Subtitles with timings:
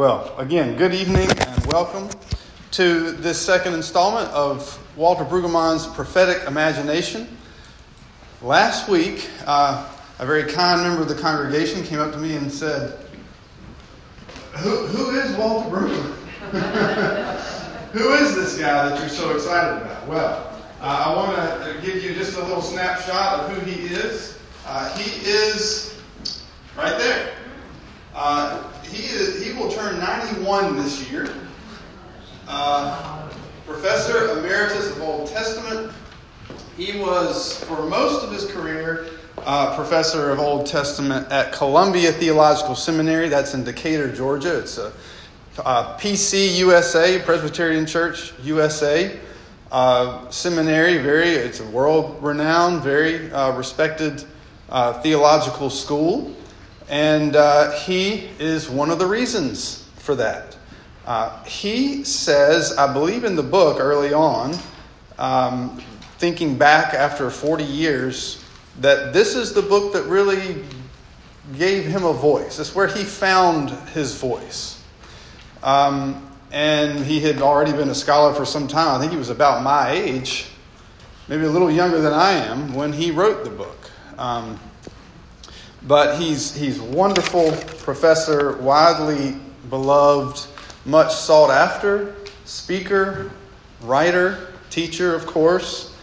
[0.00, 2.08] Well, again, good evening and welcome
[2.70, 7.28] to this second installment of Walter Brueggemann's Prophetic Imagination.
[8.40, 9.86] Last week, uh,
[10.18, 12.98] a very kind member of the congregation came up to me and said,
[14.52, 16.14] Who, who is Walter Brueggemann?
[17.92, 20.08] who is this guy that you're so excited about?
[20.08, 24.38] Well, uh, I want to give you just a little snapshot of who he is.
[24.64, 26.00] Uh, he is
[26.74, 27.34] right there.
[28.90, 31.28] Uh, he, is, he will turn 91 this year.
[32.48, 33.28] Uh,
[33.66, 35.92] professor Emeritus of Old Testament.
[36.76, 39.06] He was, for most of his career,
[39.38, 43.28] uh, professor of Old Testament at Columbia Theological Seminary.
[43.28, 44.58] That's in Decatur, Georgia.
[44.58, 44.92] It's a,
[45.58, 49.18] a PC USA, Presbyterian Church USA
[49.70, 50.98] uh, seminary.
[50.98, 54.24] Very, it's a world-renowned, very uh, respected
[54.68, 56.34] uh, theological school.
[56.90, 60.56] And uh, he is one of the reasons for that.
[61.06, 64.56] Uh, he says, I believe in the book early on,
[65.16, 65.80] um,
[66.18, 68.44] thinking back after 40 years,
[68.80, 70.64] that this is the book that really
[71.56, 72.58] gave him a voice.
[72.58, 74.82] It's where he found his voice.
[75.62, 78.96] Um, and he had already been a scholar for some time.
[78.96, 80.46] I think he was about my age,
[81.28, 83.78] maybe a little younger than I am, when he wrote the book.
[84.18, 84.58] Um,
[85.82, 89.36] but he's, he's wonderful professor, widely
[89.68, 90.46] beloved,
[90.84, 92.14] much sought after,
[92.44, 93.30] speaker,
[93.82, 95.94] writer, teacher, of course.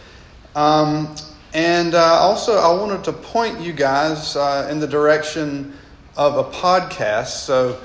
[0.54, 1.14] Um,
[1.54, 5.72] and uh, also, I wanted to point you guys uh, in the direction
[6.16, 7.28] of a podcast.
[7.28, 7.78] So,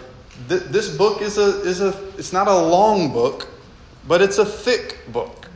[0.49, 3.47] th- this book is a, is a, it's not a long book,
[4.07, 5.47] but it's a thick book.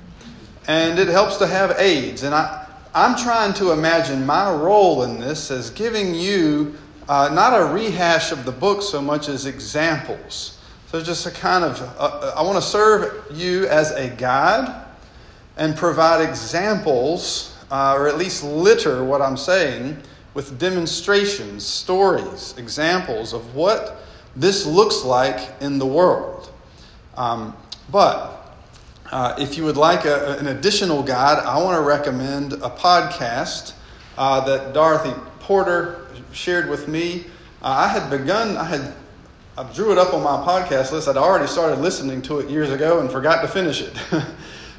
[0.68, 2.24] And it helps to have aids.
[2.24, 2.67] And I,
[2.98, 6.73] I'm trying to imagine my role in this as giving you
[7.08, 10.58] uh, not a rehash of the book so much as examples.
[10.88, 14.84] So, just a kind of, uh, uh I want to serve you as a guide
[15.58, 20.02] and provide examples, uh, or at least litter what I'm saying
[20.33, 24.02] with demonstrations, stories, examples of what
[24.36, 26.52] this looks like in the world.
[27.16, 27.55] Um,
[27.92, 28.36] but
[29.12, 33.73] uh, if you would like a, an additional guide, I want to recommend a podcast
[34.18, 37.26] uh, that Dorothy Porter shared with me.
[37.62, 38.94] Uh, I had begun, I had,
[39.58, 41.08] I drew it up on my podcast list.
[41.08, 43.94] I'd already started listening to it years ago and forgot to finish it.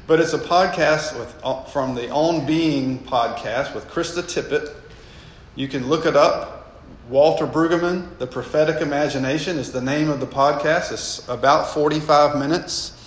[0.07, 4.75] but it's a podcast with, uh, from the On Being podcast with Krista Tippett.
[5.55, 6.57] You can look it up.
[7.09, 10.91] Walter Brueggemann, The Prophetic Imagination is the name of the podcast.
[10.91, 12.98] It's about 45 minutes.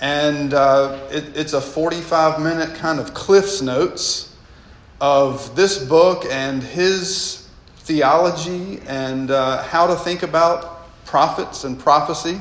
[0.00, 4.34] And uh, it, it's a 45 minute kind of Cliff's Notes
[5.00, 12.40] of this book and his theology and uh, how to think about prophets and prophecy.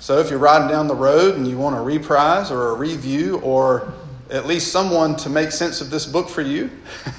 [0.00, 3.38] So if you're riding down the road and you want a reprise or a review
[3.40, 3.92] or
[4.30, 6.70] at least someone to make sense of this book for you,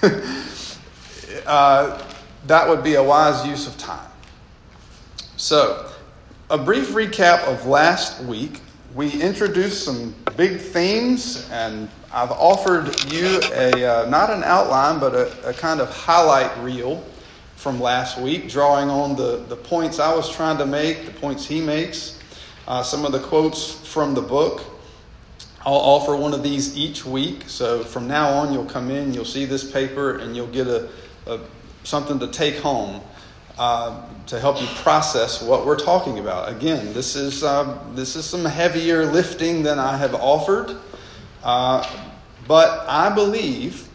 [1.46, 2.02] uh,
[2.47, 4.09] that would be a wise use of time.
[5.35, 5.90] So,
[6.50, 8.62] a brief recap of last week
[8.96, 15.14] we introduced some big themes, and I've offered you a uh, not an outline, but
[15.14, 17.04] a, a, kind of highlight reel
[17.56, 21.46] from last week, drawing on the, the points I was trying to make, the points
[21.46, 22.20] he makes,
[22.68, 24.64] uh, some of the quotes from the book.
[25.66, 27.44] I'll offer one of these each week.
[27.48, 30.90] So from now on, you'll come in, you'll see this paper, and you'll get a,
[31.28, 31.40] a
[31.84, 33.02] something to take home
[33.59, 36.50] uh, to help you process what we're talking about.
[36.50, 40.78] Again, this is, uh, this is some heavier lifting than I have offered,
[41.44, 41.86] uh,
[42.47, 43.86] but I believe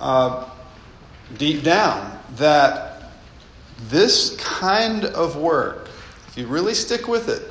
[0.00, 0.50] uh,
[1.38, 3.04] deep down that
[3.88, 5.88] this kind of work,
[6.28, 7.42] if you really stick with it,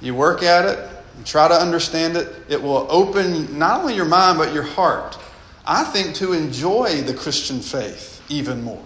[0.00, 0.78] you work at it,
[1.18, 5.18] you try to understand it, it will open not only your mind but your heart.
[5.66, 8.84] I think to enjoy the Christian faith even more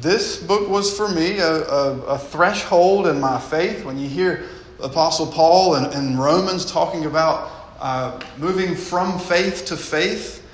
[0.00, 3.84] this book was for me a, a, a, threshold in my faith.
[3.84, 4.44] When you hear
[4.82, 7.50] Apostle Paul in, in Romans talking about
[7.80, 10.46] uh, moving from faith to faith,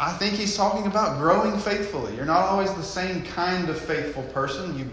[0.00, 2.16] I think he's talking about growing faithfully.
[2.16, 4.88] You're not always the same kind of faithful person you,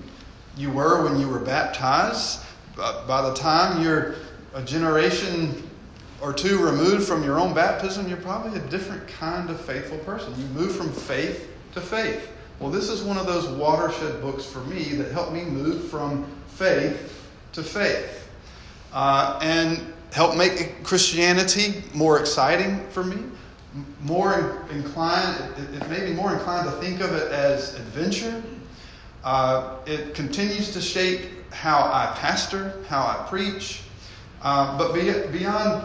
[0.57, 2.41] you were when you were baptized.
[2.75, 4.15] But by the time you're
[4.53, 5.69] a generation
[6.21, 10.33] or two removed from your own baptism, you're probably a different kind of faithful person.
[10.37, 12.29] You move from faith to faith.
[12.59, 16.25] Well, this is one of those watershed books for me that helped me move from
[16.47, 18.29] faith to faith
[18.91, 23.23] uh, and help make Christianity more exciting for me,
[24.01, 25.37] more inclined,
[25.73, 28.43] it, made me more inclined to think of it as adventure,
[29.23, 31.21] Uh, it continues to shape
[31.51, 33.81] how I pastor, how I preach.
[34.41, 35.83] Uh, but be, beyond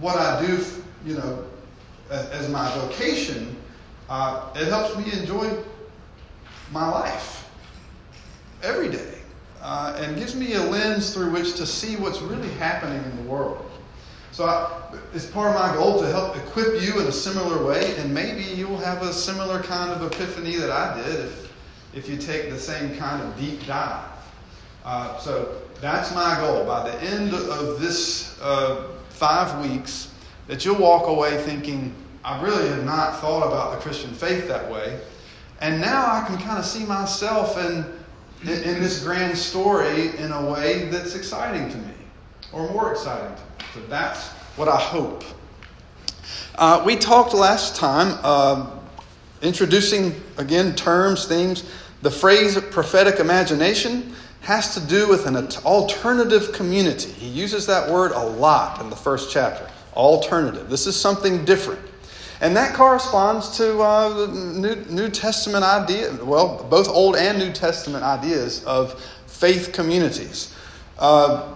[0.00, 0.62] what I do,
[1.06, 1.44] you know,
[2.10, 3.56] as my vocation,
[4.10, 5.48] uh, it helps me enjoy
[6.72, 7.48] my life
[8.62, 9.18] every day
[9.62, 13.30] uh, and gives me a lens through which to see what's really happening in the
[13.30, 13.64] world.
[14.32, 17.96] So I, it's part of my goal to help equip you in a similar way,
[17.96, 21.52] and maybe you'll have a similar kind of epiphany that I did if,
[21.94, 24.04] if you take the same kind of deep dive.
[24.84, 26.64] Uh, so that's my goal.
[26.64, 30.14] By the end of this uh, five weeks,
[30.46, 31.94] that you'll walk away thinking,
[32.24, 35.00] I really have not thought about the Christian faith that way.
[35.60, 37.84] And now I can kind of see myself in,
[38.42, 41.94] in this grand story in a way that's exciting to me,
[42.52, 43.70] or more exciting to me.
[43.74, 45.24] So that's what I hope.
[46.54, 48.70] Uh, we talked last time, uh,
[49.42, 51.64] introducing again terms, themes.
[52.02, 57.10] The phrase prophetic imagination has to do with an alternative community.
[57.10, 59.68] He uses that word a lot in the first chapter.
[59.94, 60.70] Alternative.
[60.70, 61.80] This is something different.
[62.40, 68.04] And that corresponds to uh, New, New Testament idea, well, both Old and New Testament
[68.04, 70.54] ideas of faith communities.
[70.98, 71.54] Uh,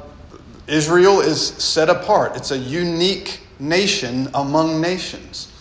[0.67, 5.53] Israel is set apart, it's a unique nation among nations.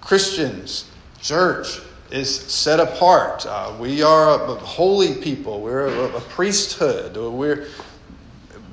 [0.00, 1.80] Christians, church,
[2.10, 3.44] is set apart.
[3.46, 5.60] Uh, we are a holy people.
[5.60, 7.16] We're a, a, priesthood.
[7.16, 7.66] We're,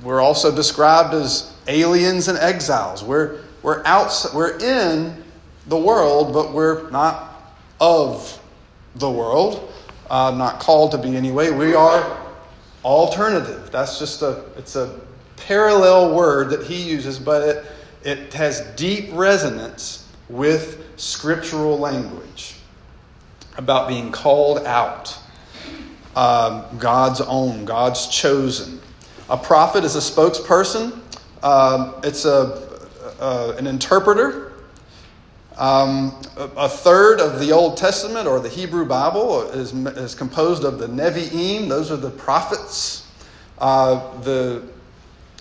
[0.01, 3.03] we're also described as aliens and exiles.
[3.03, 5.24] We're, we're, outside, we're in
[5.67, 8.39] the world, but we're not of
[8.95, 9.71] the world.
[10.09, 11.49] Uh, not called to be anyway.
[11.49, 12.25] We are
[12.83, 13.71] alternative.
[13.71, 14.99] That's just a, it's a
[15.35, 17.65] parallel word that he uses, but it,
[18.03, 22.55] it has deep resonance with scriptural language
[23.57, 25.17] about being called out,
[26.15, 28.79] um, God's own, God's chosen.
[29.29, 30.99] A prophet is a spokesperson,
[31.41, 32.79] um, it's a,
[33.19, 34.53] uh, an interpreter.
[35.57, 40.79] Um, a, third of the Old Testament or the Hebrew Bible is, is composed of
[40.79, 43.09] the Nevi'im, those are the prophets.
[43.57, 44.67] Uh, the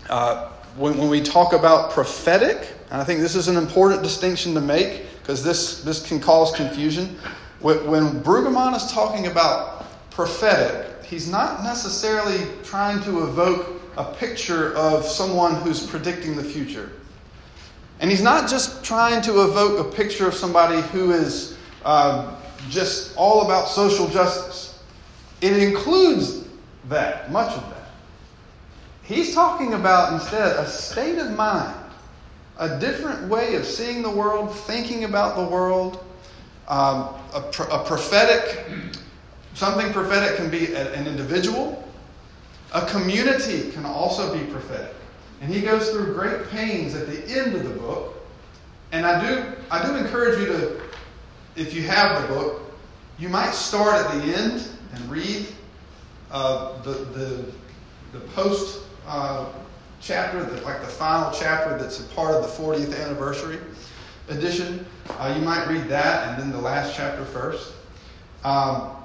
[0.08, 4.54] uh, when, when we talk about prophetic, and I think this is an important distinction
[4.54, 7.16] to make because this, this can cause confusion.
[7.60, 14.74] When, when Brueggemann is talking about prophetic, he's not necessarily trying to evoke a picture
[14.74, 16.92] of someone who's predicting the future.
[18.00, 22.34] And he's not just trying to evoke a picture of somebody who is uh,
[22.68, 24.78] just all about social justice.
[25.40, 26.44] It includes
[26.88, 27.88] that, much of that.
[29.02, 31.76] He's talking about instead a state of mind,
[32.58, 36.04] a different way of seeing the world, thinking about the world,
[36.68, 38.64] um, a, a, prophetic,
[39.52, 41.86] something prophetic can be an individual.
[42.72, 44.94] A community can also be prophetic.
[45.44, 48.14] And he goes through great pains at the end of the book.
[48.92, 50.80] And I do, I do encourage you to,
[51.54, 52.62] if you have the book,
[53.18, 55.46] you might start at the end and read
[56.30, 57.44] uh, the, the,
[58.12, 59.52] the post uh,
[60.00, 63.58] chapter, the, like the final chapter that's a part of the 40th anniversary
[64.30, 64.86] edition.
[65.10, 67.74] Uh, you might read that and then the last chapter first.
[68.44, 68.96] Um,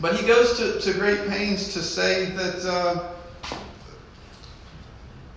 [0.00, 3.12] but he goes to, to great pains to say that uh,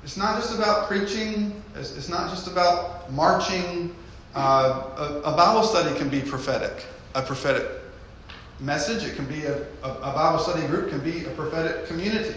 [0.10, 3.96] it's not just about preaching, it's, it's not just about marching.
[4.34, 7.68] Uh, a, a, Bible study can be prophetic, a prophetic
[8.60, 9.04] message.
[9.04, 12.34] It can be a, a, a Bible study group, can be a prophetic community.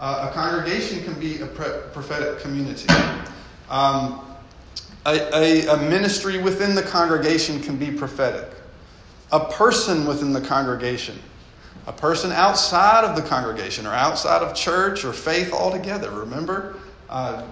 [0.00, 2.88] Uh, a congregation can be a prophetic community.
[3.68, 4.24] Um,
[5.04, 8.48] a, a, a, ministry within the congregation can be prophetic.
[9.32, 11.18] A person within the congregation,
[11.86, 16.10] a person outside of the congregation or outside of church or faith altogether.
[16.10, 16.76] Remember,
[17.08, 17.44] uh,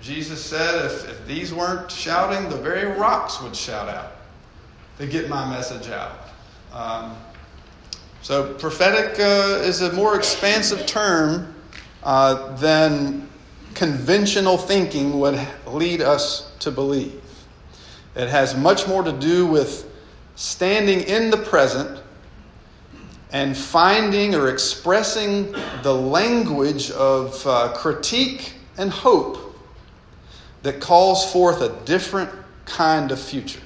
[0.00, 4.12] Jesus said, if, if these weren't shouting, the very rocks would shout out
[4.98, 6.28] to get my message out.
[6.72, 7.16] Um,
[8.20, 11.54] so, prophetic uh, is a more expansive term
[12.02, 13.28] uh, than
[13.74, 17.22] conventional thinking would lead us to believe.
[18.16, 19.88] It has much more to do with
[20.34, 22.02] standing in the present
[23.32, 29.56] and finding or expressing the language of uh, critique and hope
[30.62, 32.30] that calls forth a different
[32.64, 33.60] kind of future.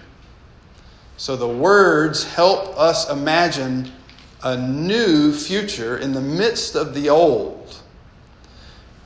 [1.16, 3.92] So the words help us imagine
[4.42, 7.80] a new future in the midst of the old.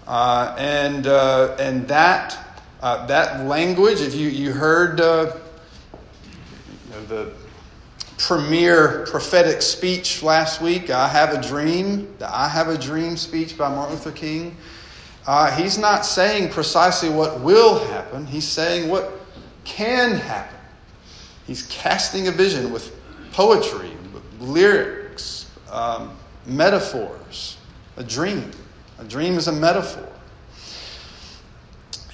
[0.07, 5.37] Uh, and, uh, and that, uh, that language, if you, you heard uh,
[5.93, 7.33] you know, the
[8.19, 13.59] premier prophetic speech last week, I Have a Dream, the I Have a Dream speech
[13.59, 14.57] by Martin Luther King,
[15.27, 19.13] uh, he's not saying precisely what will happen, he's saying what
[19.65, 20.59] can happen.
[21.47, 22.95] He's casting a vision with
[23.33, 23.93] poetry,
[24.41, 27.57] lyrics, um, metaphors,
[27.97, 28.51] a dream.
[28.99, 30.09] A dream is a metaphor.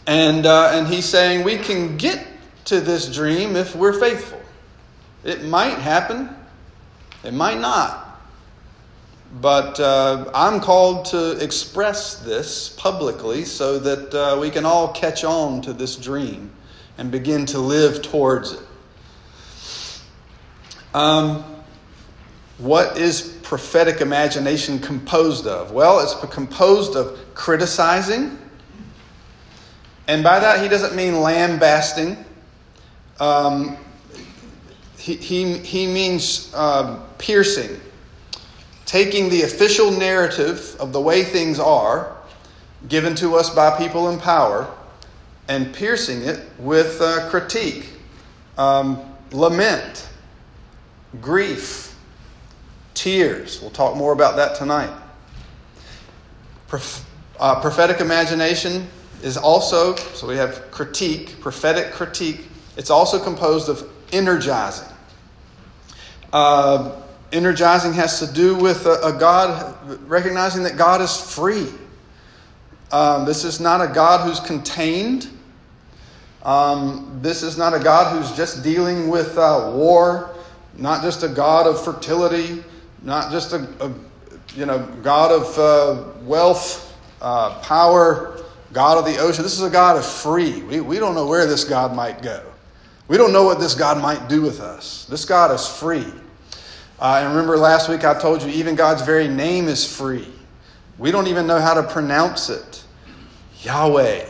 [0.07, 2.27] And, uh, and he's saying we can get
[2.65, 4.32] to this dream if we're faithful.
[5.25, 6.31] It might happen,
[7.23, 8.21] it might not.
[9.41, 15.25] But uh, I'm called to express this publicly so that uh, we can all catch
[15.25, 16.51] on to this dream
[16.99, 18.61] and begin to live towards it.
[20.93, 21.45] Um,
[22.59, 25.73] what is prophetic imagination composed of?
[25.73, 28.39] Well, it's composed of criticizing,
[30.07, 32.23] and by that he doesn't mean lambasting.
[33.19, 33.79] Um,
[35.03, 37.81] he, he, means uh, piercing,
[38.87, 42.17] taking the official narrative of the way things are,
[42.89, 44.73] given to us by people in power,
[45.49, 47.89] and piercing it with uh, critique,
[48.57, 49.01] um,
[49.33, 50.09] lament,
[51.21, 51.97] grief,
[52.95, 53.61] tears.
[53.61, 54.97] We'll talk more about that tonight.
[56.69, 57.05] Prof-
[57.41, 58.87] uh, prophetic imagination
[59.25, 62.43] is also, so we have critique, prophetic critique.
[62.77, 64.92] It's also composed of energizing.
[66.33, 69.77] Uh, energizing has to do with a, a, God,
[70.09, 71.69] recognizing that God is free.
[72.91, 75.29] Um, this is not a God who's contained.
[76.43, 80.35] Um, this is not a God who's just dealing with uh, war,
[80.77, 82.63] not just a God of fertility,
[83.03, 83.93] not just a, a
[84.55, 89.43] you know God of uh, wealth, uh, power, God of the ocean.
[89.43, 90.63] This is a God of free.
[90.63, 92.52] We, we don't know where this God might go.
[93.13, 95.05] We don't know what this God might do with us.
[95.05, 96.07] This God is free.
[96.99, 100.33] Uh, and remember last week I told you even God's very name is free.
[100.97, 102.83] We don't even know how to pronounce it.
[103.61, 104.25] Yahweh.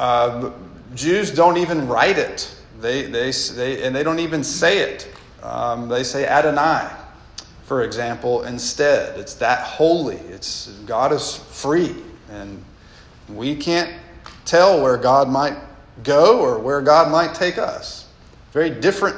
[0.00, 0.50] Uh,
[0.96, 2.52] Jews don't even write it.
[2.80, 5.08] They, they, they, and they don't even say it.
[5.40, 6.90] Um, they say Adonai,
[7.66, 9.16] for example, instead.
[9.16, 10.16] It's that holy.
[10.16, 11.94] It's God is free,
[12.32, 12.64] and
[13.28, 13.94] we can't
[14.44, 15.56] tell where God might
[16.02, 18.06] go or where God might take us.
[18.52, 19.16] Very different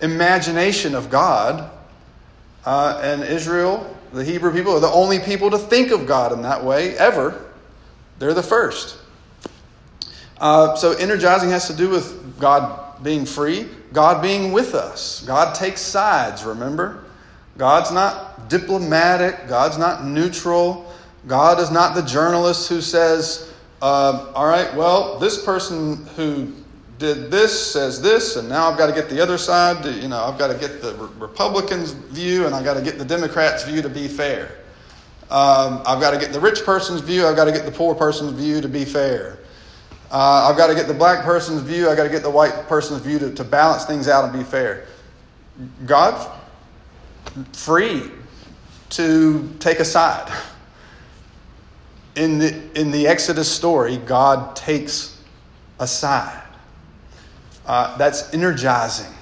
[0.00, 1.70] imagination of God.
[2.64, 6.42] Uh, and Israel, the Hebrew people, are the only people to think of God in
[6.42, 7.50] that way ever.
[8.18, 8.98] They're the first.
[10.38, 15.24] Uh, so, energizing has to do with God being free, God being with us.
[15.26, 17.04] God takes sides, remember?
[17.58, 20.92] God's not diplomatic, God's not neutral.
[21.26, 23.51] God is not the journalist who says,
[23.82, 26.52] uh, all right, well, this person who
[26.98, 29.82] did this says this, and now I've got to get the other side.
[29.82, 32.96] To, you know, I've got to get the Republicans' view, and I've got to get
[32.96, 34.58] the Democrats' view to be fair.
[35.30, 37.26] Um, I've got to get the rich person's view.
[37.26, 39.40] I've got to get the poor person's view to be fair.
[40.12, 41.88] Uh, I've got to get the black person's view.
[41.88, 44.44] I've got to get the white person's view to, to balance things out and be
[44.44, 44.86] fair.
[45.86, 46.28] God's
[47.52, 48.10] free
[48.90, 50.30] to take a side.
[52.14, 55.22] In the, in the Exodus story, God takes
[55.78, 56.42] a side.
[57.64, 59.12] Uh, that's energizing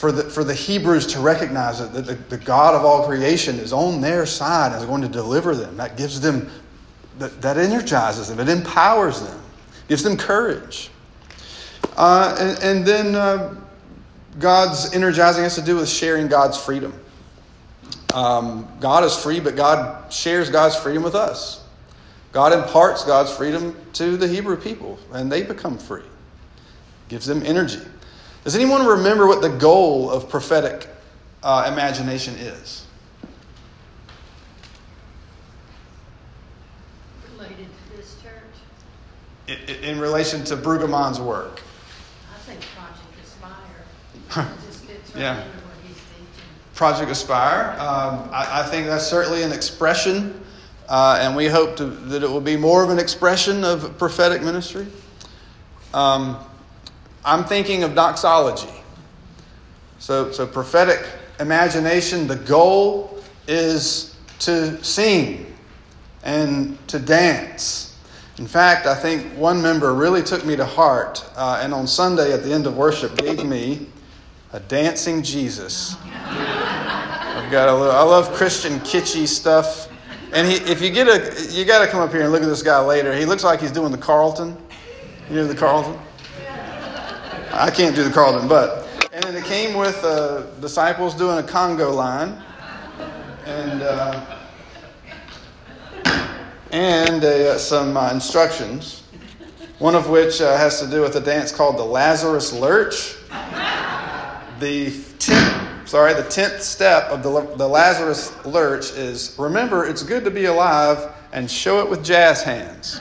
[0.00, 3.70] for the, for the Hebrews to recognize that the, the, God of all creation is
[3.70, 5.76] on their side and is going to deliver them.
[5.76, 6.50] That gives them,
[7.18, 9.38] that, that energizes them, it empowers them,
[9.88, 10.90] gives them courage.
[11.98, 13.54] Uh, and, and, then uh,
[14.38, 16.98] God's energizing has to do with sharing God's freedom.
[18.14, 21.59] Um, God is free, but God shares God's freedom with us.
[22.32, 26.02] God imparts God's freedom to the Hebrew people, and they become free.
[27.08, 27.80] Gives them energy.
[28.44, 30.88] Does anyone remember what the goal of prophetic
[31.42, 32.86] uh, imagination is?
[37.36, 39.58] Related to this church?
[39.68, 41.60] In, in relation to Brueggemann's work?
[42.32, 44.46] I think Project Aspire.
[45.14, 45.36] right Yeah.
[45.44, 46.48] into what he's teaching.
[46.74, 47.70] Project Aspire.
[47.78, 50.40] Um, I, I think that's certainly an expression,
[50.90, 54.42] uh, and we hope to, that it will be more of an expression of prophetic
[54.42, 54.86] ministry.
[55.94, 56.36] Um,
[57.24, 58.68] I'm thinking of doxology.
[60.00, 61.06] So, so prophetic
[61.38, 65.54] imagination, the goal is to sing
[66.24, 67.96] and to dance.
[68.38, 72.32] In fact, I think one member really took me to heart, uh, and on Sunday
[72.32, 73.86] at the end of worship gave me
[74.52, 75.94] a dancing Jesus.
[76.02, 77.92] I've got a little.
[77.92, 79.89] I love Christian kitschy stuff,
[80.32, 82.48] and he, if you get a, you got to come up here and look at
[82.48, 83.14] this guy later.
[83.14, 84.56] He looks like he's doing the Carlton.
[85.28, 85.98] You know the Carlton.
[87.52, 91.42] I can't do the Carlton, but And then it came with uh, disciples doing a
[91.42, 92.40] Congo line.
[93.44, 94.24] And, uh,
[96.70, 99.02] and uh, some uh, instructions,
[99.80, 103.16] one of which uh, has to do with a dance called the Lazarus Lurch.
[104.60, 105.59] The tenth,
[105.90, 110.44] sorry, the tenth step of the, the Lazarus Lurch is remember it's good to be
[110.44, 113.00] alive and show it with jazz hands.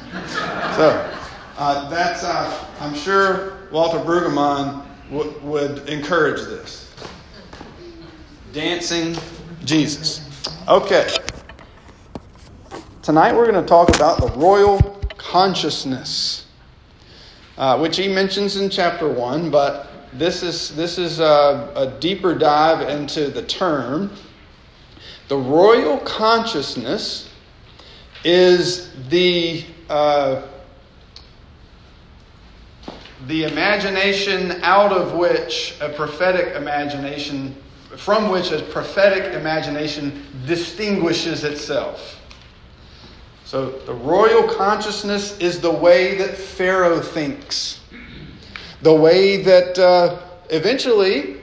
[0.75, 1.11] So
[1.59, 6.91] uh, that's uh, I'm sure Walter Brueggemann w- would encourage this.
[8.53, 9.15] Dancing
[9.65, 10.27] Jesus.
[10.67, 11.15] Okay.
[13.03, 14.79] Tonight we're going to talk about the royal
[15.15, 16.47] consciousness,
[17.59, 22.33] uh, which he mentions in chapter 1, but this is, this is a, a deeper
[22.33, 24.11] dive into the term.
[25.27, 27.29] The royal consciousness
[28.23, 30.41] is the, uh,
[33.27, 37.55] the imagination out of which a prophetic imagination,
[37.95, 42.19] from which a prophetic imagination distinguishes itself.
[43.45, 47.79] So the royal consciousness is the way that Pharaoh thinks,
[48.81, 50.19] the way that uh,
[50.49, 51.37] eventually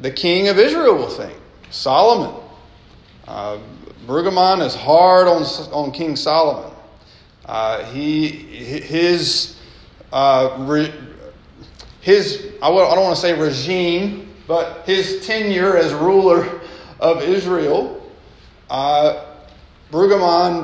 [0.00, 1.36] the king of Israel will think.
[1.70, 2.40] Solomon.
[3.26, 3.58] Uh,
[4.08, 6.72] is hard on, on King Solomon.
[7.44, 9.56] Uh, he, his,
[10.12, 10.92] uh, re,
[12.00, 16.60] his I don't want to say regime, but his tenure as ruler
[16.98, 18.10] of Israel
[18.68, 19.24] uh,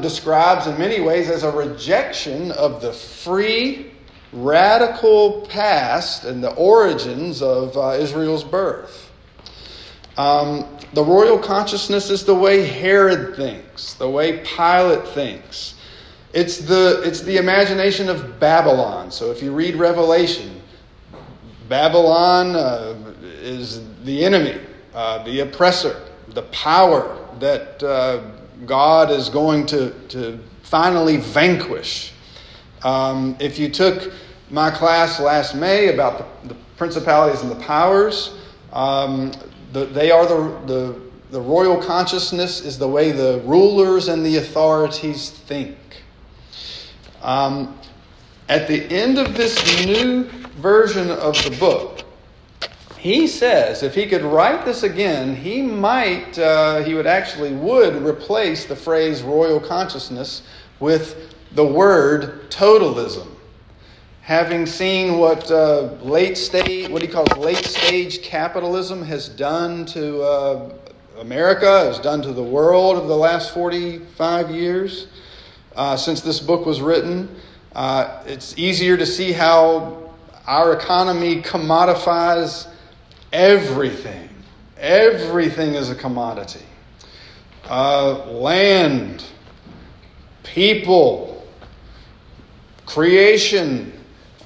[0.01, 3.93] describes in many ways as a rejection of the free,
[4.33, 9.11] radical past and the origins of uh, Israel's birth.
[10.17, 15.75] Um, the royal consciousness is the way Herod thinks, the way Pilate thinks.
[16.33, 19.11] It's the, it's the imagination of Babylon.
[19.11, 20.61] So if you read Revelation,
[21.69, 24.61] Babylon uh, is the enemy,
[24.95, 28.23] uh, the oppressor, the power that uh,
[28.65, 32.13] God is going to, to finally vanquish.
[32.87, 34.13] Um, if you took
[34.49, 38.37] my class last May about the, the principalities and the powers,
[38.73, 39.33] um,
[39.73, 41.01] the, they are the, the,
[41.33, 45.77] the royal consciousness is the way the rulers and the authorities think.
[47.23, 47.77] Um,
[48.49, 50.23] at the end of this new
[50.61, 52.05] version of the book,
[52.97, 57.97] he says if he could write this again, he might, uh, he would actually would
[57.97, 60.43] replace the phrase royal consciousness
[60.79, 63.27] with the word totalism.
[64.21, 70.21] Having seen what uh, late stage, what he calls late stage capitalism has done to
[70.23, 70.73] uh,
[71.19, 75.07] America, has done to the world over the last 45 years
[75.77, 77.35] uh, since this book was written,
[77.75, 80.13] uh, it's easier to see how
[80.47, 82.69] our economy commodifies
[83.33, 84.29] everything.
[84.79, 86.65] Everything is a commodity.
[87.65, 89.25] Uh, land,
[90.43, 91.36] people,
[92.87, 93.93] creation.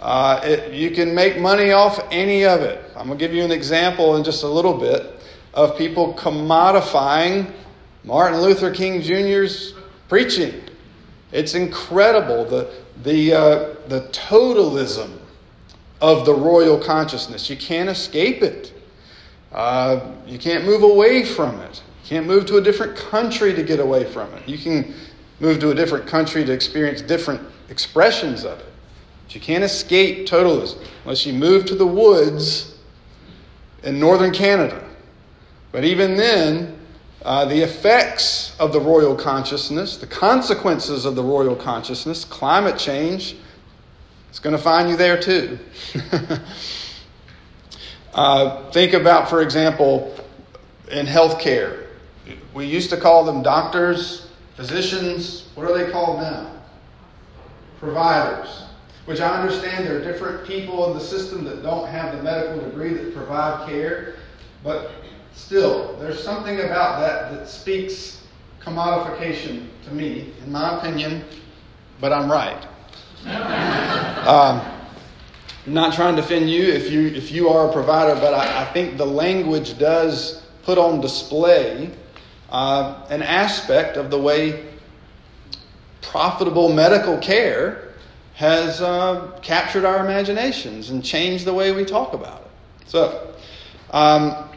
[0.01, 2.83] Uh, it, you can make money off any of it.
[2.97, 5.21] I'm going to give you an example in just a little bit
[5.55, 7.53] of people commodifying
[8.05, 9.75] Martin Luther King Jr.'s
[10.09, 10.63] preaching.
[11.33, 12.71] It's incredible the,
[13.03, 15.19] the, uh, the totalism
[16.01, 17.51] of the royal consciousness.
[17.51, 18.73] You can't escape it.
[19.53, 21.83] Uh, you can't move away from it.
[22.05, 24.49] You can't move to a different country to get away from it.
[24.49, 24.95] You can
[25.41, 27.41] move to a different country to experience different
[27.71, 28.67] expressions of it.
[29.25, 32.77] But you can't escape totalism unless you move to the woods
[33.83, 34.85] in northern Canada.
[35.73, 36.77] But even then,
[37.23, 43.37] uh, the effects of the royal consciousness, the consequences of the royal consciousness, climate change,
[44.29, 45.59] it's going to find you there too.
[48.15, 50.17] uh, think about, for example,
[50.91, 51.87] in healthcare.
[52.55, 55.49] We used to call them doctors, physicians.
[55.55, 56.60] What are they called now?
[57.81, 58.65] Providers.
[59.07, 62.61] Which I understand there are different people in the system that don't have the medical
[62.63, 64.17] degree that provide care,
[64.63, 64.93] but
[65.33, 68.23] still, there's something about that that speaks
[68.61, 71.25] commodification to me, in my opinion,
[72.01, 72.63] but I'm right.
[74.27, 74.61] um,
[75.67, 78.63] I'm not trying to offend you if you if you are a provider, but I,
[78.63, 81.91] I think the language does put on display
[82.51, 84.70] uh, an aspect of the way
[86.03, 87.89] profitable medical care
[88.35, 92.51] has uh, captured our imaginations and changed the way we talk about it.
[92.87, 93.35] So,
[93.91, 94.49] um,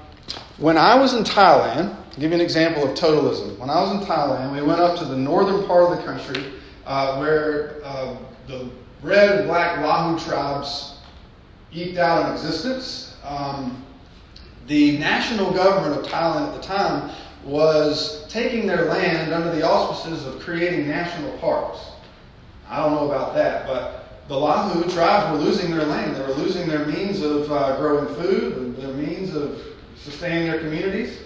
[0.58, 3.58] when I was in Thailand, I'll give you an example of totalism.
[3.58, 6.53] When I was in Thailand, we went up to the northern part of the country
[6.86, 8.15] uh, where uh,
[8.47, 8.69] the
[9.01, 10.97] red and black Lahu tribes
[11.73, 13.17] eked out an existence.
[13.23, 13.84] Um,
[14.67, 17.12] the national government of Thailand at the time
[17.45, 21.79] was taking their land under the auspices of creating national parks.
[22.69, 26.15] I don't know about that, but the Lahu tribes were losing their land.
[26.15, 29.62] They were losing their means of uh, growing food, their means of
[29.97, 31.19] sustaining their communities.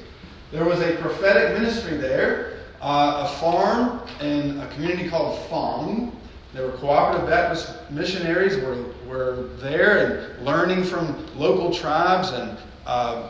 [0.52, 6.16] There was a prophetic ministry there, uh, a farm in a community called Fong.
[6.54, 12.58] There were cooperative Baptist missionaries were, were there and learning from local tribes and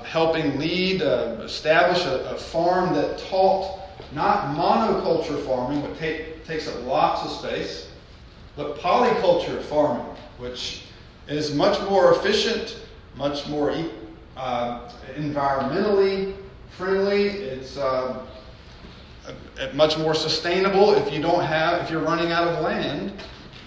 [0.03, 3.79] helping lead, uh, establish a, a, farm that taught
[4.13, 7.89] not monoculture farming, which take, takes up lots of space,
[8.55, 10.05] but polyculture farming,
[10.37, 10.83] which
[11.27, 12.79] is much more efficient,
[13.15, 13.75] much more
[14.35, 16.35] uh, environmentally
[16.69, 17.27] friendly.
[17.29, 18.23] It's uh,
[19.73, 20.93] much more sustainable.
[20.93, 23.11] If you don't have, if you're running out of land,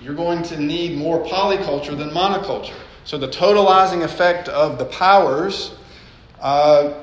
[0.01, 2.77] you're going to need more polyculture than monoculture.
[3.05, 5.73] So the totalizing effect of the powers
[6.41, 6.95] uh,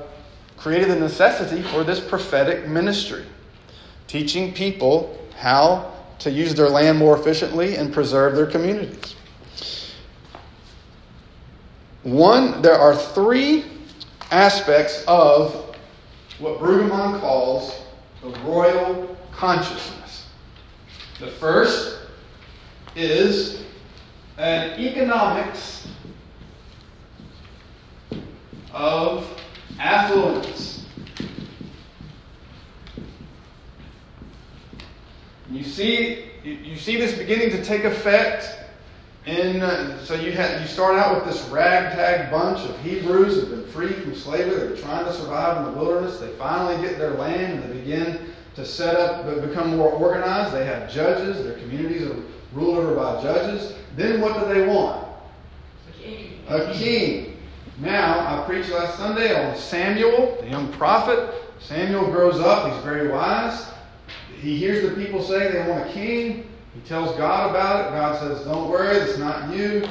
[0.56, 3.24] created the necessity for this prophetic ministry,
[4.06, 9.14] teaching people how to use their land more efficiently and preserve their communities.
[12.02, 13.64] One, there are three
[14.30, 15.76] aspects of
[16.38, 17.82] what Brueggemann calls
[18.22, 20.26] the royal consciousness.
[21.20, 21.98] The first
[22.96, 23.62] is
[24.38, 25.86] an economics
[28.78, 29.28] of
[29.80, 30.86] affluence.
[35.50, 38.56] You see, you see this beginning to take effect
[39.26, 39.62] in.
[39.62, 43.66] Uh, so you had you start out with this ragtag bunch of Hebrews who've been
[43.72, 44.68] freed from slavery.
[44.68, 46.20] They're trying to survive in the wilderness.
[46.20, 50.54] They finally get their land and they begin to set up, become more organized.
[50.54, 51.42] They have judges.
[51.42, 52.16] Their communities are
[52.52, 53.74] ruled over by judges.
[53.96, 55.08] Then what do they want?
[55.88, 56.40] A king.
[56.48, 57.37] A king.
[57.80, 61.32] Now, I preached last Sunday on Samuel, the young prophet.
[61.60, 63.68] Samuel grows up, he's very wise.
[64.40, 66.50] He hears the people say they want a king.
[66.74, 67.90] He tells God about it.
[67.90, 69.88] God says, Don't worry, it's not you,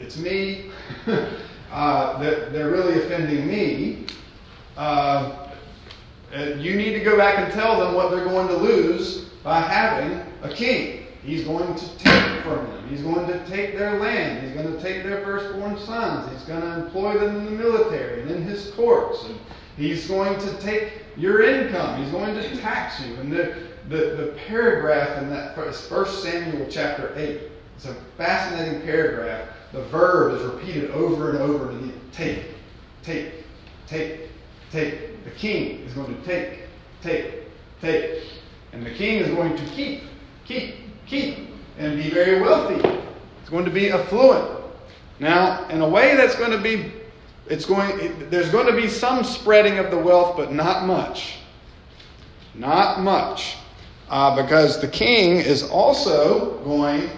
[0.00, 0.70] it's me.
[1.70, 4.06] uh, they're really offending me.
[4.78, 5.48] Uh,
[6.58, 10.22] you need to go back and tell them what they're going to lose by having
[10.42, 10.95] a king.
[11.26, 12.88] He's going to take from them.
[12.88, 14.46] He's going to take their land.
[14.46, 16.32] He's going to take their firstborn sons.
[16.32, 19.24] He's going to employ them in the military and in his courts.
[19.24, 19.36] And
[19.76, 22.00] he's going to take your income.
[22.00, 23.16] He's going to tax you.
[23.16, 23.56] And the,
[23.88, 27.40] the, the paragraph in that First Samuel chapter 8,
[27.74, 29.48] it's a fascinating paragraph.
[29.72, 32.00] The verb is repeated over and over again.
[32.12, 32.44] Take,
[33.02, 33.32] take,
[33.88, 34.30] take,
[34.70, 35.24] take.
[35.24, 36.60] The king is going to take,
[37.02, 37.42] take,
[37.80, 38.22] take.
[38.72, 40.02] And the king is going to keep,
[40.44, 42.86] keep, keep and be very wealthy.
[43.40, 44.64] It's going to be affluent.
[45.18, 46.92] Now, in a way that's going to be
[47.48, 51.38] it's going it, there's going to be some spreading of the wealth but not much.
[52.54, 53.56] Not much.
[54.08, 57.10] Uh, because the king is also going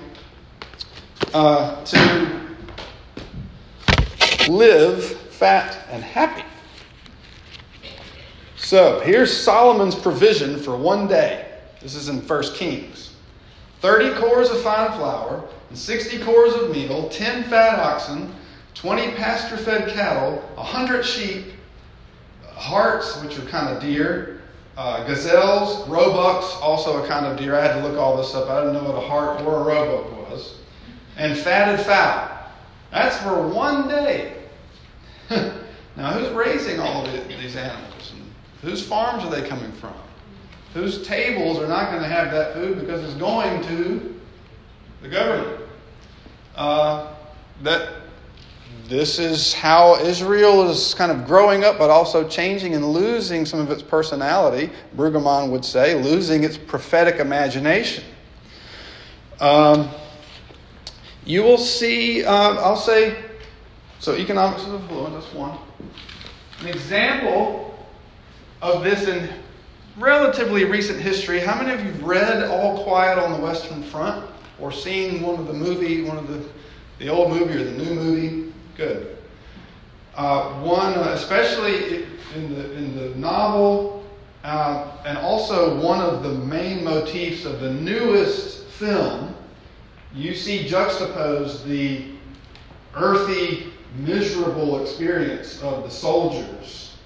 [1.34, 2.56] uh, to
[4.48, 6.44] live fat and happy.
[8.56, 11.58] So here's Solomon's provision for one day.
[11.80, 13.07] This is in 1 Kings.
[13.80, 18.34] 30 cores of fine flour, and 60 cores of meal, 10 fat oxen,
[18.74, 21.46] 20 pasture fed cattle, 100 sheep,
[22.44, 24.40] harts, which are kind of deer,
[24.76, 27.56] uh, gazelles, roebucks, also a kind of deer.
[27.56, 28.48] I had to look all this up.
[28.48, 30.56] I didn't know what a hart or a roebuck was.
[31.16, 32.30] And fatted fowl.
[32.92, 34.34] That's for one day.
[35.30, 38.12] now, who's raising all of these animals?
[38.12, 39.94] And whose farms are they coming from?
[40.78, 44.14] Whose tables are not going to have that food because it's going to
[45.02, 45.60] the government.
[46.54, 47.12] Uh,
[47.64, 47.94] that
[48.86, 53.58] this is how Israel is kind of growing up, but also changing and losing some
[53.58, 54.70] of its personality.
[54.96, 58.04] Brueggemann would say, losing its prophetic imagination.
[59.40, 59.90] Um,
[61.24, 63.24] you will see, uh, I'll say,
[63.98, 65.58] so economics of affluence, that's one.
[66.60, 67.88] An example
[68.62, 69.28] of this in
[69.98, 74.24] relatively recent history, how many of you read All Quiet on the Western Front
[74.60, 76.42] or seen one of the movie, one of the
[76.98, 78.52] the old movie or the new movie?
[78.76, 79.16] Good.
[80.16, 84.04] Uh, one, uh, especially in the in the novel,
[84.44, 89.34] uh, and also one of the main motifs of the newest film,
[90.14, 92.04] you see juxtaposed the
[92.94, 96.96] earthy, miserable experience of the soldiers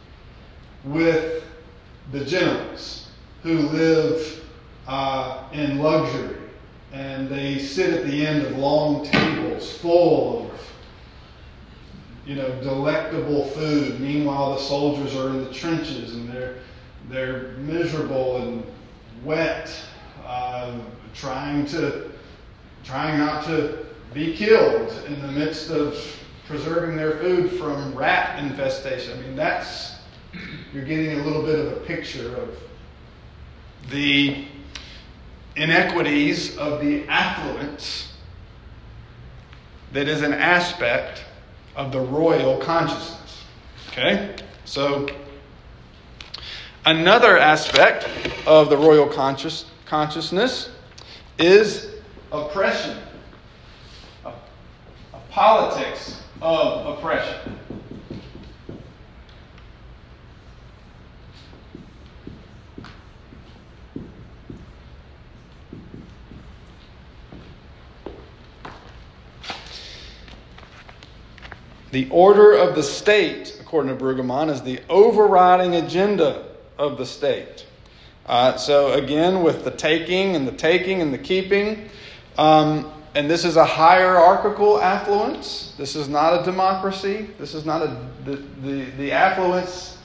[0.85, 1.42] with
[2.13, 3.09] the generals
[3.43, 4.45] who live
[4.87, 6.37] uh, in luxury
[6.93, 10.61] and they sit at the end of long tables full of
[12.27, 13.99] you know, delectable food.
[13.99, 16.59] Meanwhile, the soldiers are in the trenches and they're,
[17.09, 18.65] they're miserable and
[19.25, 19.75] wet,
[20.25, 20.79] uh,
[21.15, 22.11] trying to,
[22.85, 25.99] trying not to be killed in the midst of
[26.47, 29.19] preserving their food from rat infestation.
[29.19, 29.95] I mean, that's,
[30.73, 32.57] you're getting a little bit of a picture of
[33.91, 34.45] the
[35.55, 38.15] inequities of the affluence
[39.93, 41.25] that is an aspect
[41.77, 43.45] of the royal consciousness.
[43.91, 44.35] Okay?
[44.65, 45.09] So,
[46.87, 48.09] another aspect
[48.47, 50.71] of the royal conscious, consciousness
[51.39, 51.97] is
[52.31, 52.97] oppression,
[54.25, 57.59] a, a politics of oppression.
[71.93, 76.47] The order of the state, according to Brueggemann, is the overriding agenda
[76.79, 77.67] of the state.
[78.25, 81.91] Uh, so, again, with the taking and the taking and the keeping,
[82.39, 85.75] um, and this is a hierarchical affluence.
[85.77, 87.29] This is not a democracy.
[87.39, 89.99] This is not a the the, the affluence.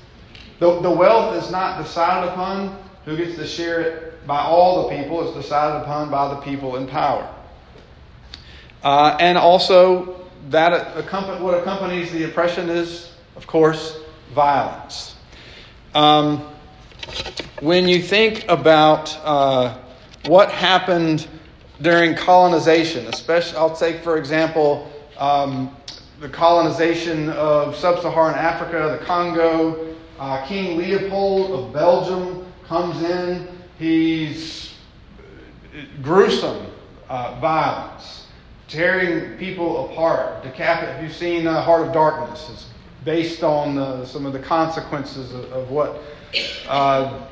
[0.59, 4.97] The, the wealth is not decided upon who gets to share it by all the
[4.97, 5.25] people.
[5.25, 7.33] It's decided upon by the people in power.
[8.83, 10.95] Uh, and also, that
[11.41, 13.99] what accompanies the oppression is, of course,
[14.33, 15.15] violence.
[15.93, 16.39] Um,
[17.59, 19.77] when you think about uh,
[20.25, 21.27] what happened
[21.81, 25.75] during colonization, especially, I'll take for example um,
[26.19, 29.95] the colonization of sub Saharan Africa, the Congo.
[30.19, 33.47] Uh, King Leopold of Belgium comes in.
[33.77, 34.73] He's
[36.01, 36.65] gruesome
[37.07, 38.16] uh, violence
[38.67, 40.43] tearing people apart.
[40.43, 42.49] Decapit- have you seen uh, Heart of Darkness?
[42.51, 42.69] It's
[43.05, 46.01] based on uh, some of the consequences of, of what
[46.67, 47.27] uh,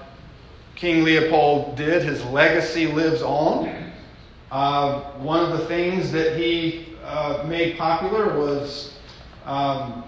[0.75, 2.03] King Leopold did.
[2.03, 3.91] His legacy lives on.
[4.51, 8.93] Uh, one of the things that he uh, made popular was
[9.45, 10.03] um,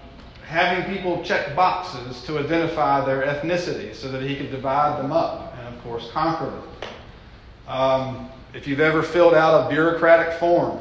[0.46, 5.54] having people check boxes to identify their ethnicity so that he could divide them up
[5.58, 6.62] and, of course, conquer them.
[7.66, 10.80] Um, if you've ever filled out a bureaucratic form,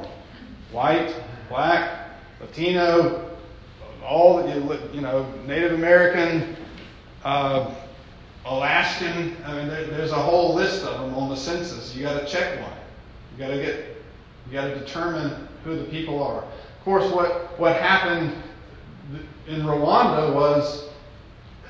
[0.72, 1.14] white,
[1.50, 3.30] black, Latino,
[4.04, 4.48] all
[4.94, 6.56] you know, Native American,
[7.24, 7.74] uh,
[8.46, 9.36] Alaskan.
[9.46, 11.96] I mean, there, there's a whole list of them on the census.
[11.96, 12.72] You got to check one.
[13.34, 13.98] You got to get.
[14.48, 16.44] You got to determine who the people are.
[16.44, 18.34] Of course, what what happened
[19.48, 20.90] in Rwanda was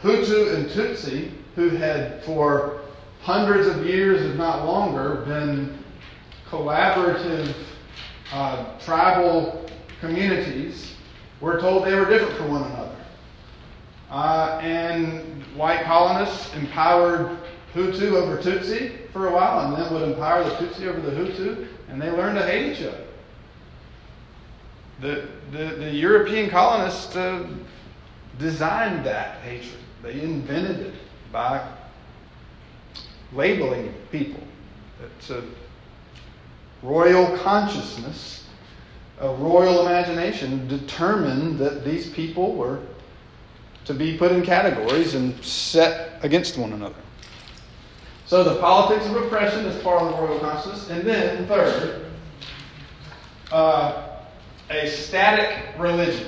[0.01, 2.81] Hutu and Tutsi, who had for
[3.21, 5.77] hundreds of years, if not longer, been
[6.49, 7.55] collaborative
[8.31, 9.65] uh, tribal
[9.99, 10.93] communities
[11.39, 12.95] were told they were different from one another.
[14.09, 17.37] Uh, and white colonists empowered
[17.73, 21.67] Hutu over Tutsi for a while, and then would empower the Tutsi over the Hutu,
[21.89, 23.03] and they learned to hate each other.
[24.99, 27.47] The, the, the European colonists uh,
[28.39, 29.77] designed that hatred.
[30.01, 30.93] They invented it
[31.31, 31.67] by
[33.33, 34.41] labeling people.
[35.19, 35.43] It's a
[36.83, 38.45] royal consciousness,
[39.19, 42.79] a royal imagination determined that these people were
[43.85, 46.95] to be put in categories and set against one another.
[48.25, 50.89] So the politics of oppression is part of the royal consciousness.
[50.89, 52.05] And then, third,
[53.51, 54.19] uh,
[54.69, 56.27] a static religion.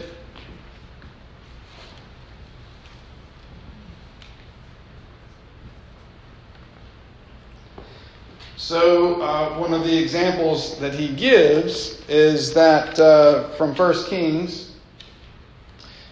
[8.69, 14.73] So, uh, one of the examples that he gives is that uh, from 1 Kings,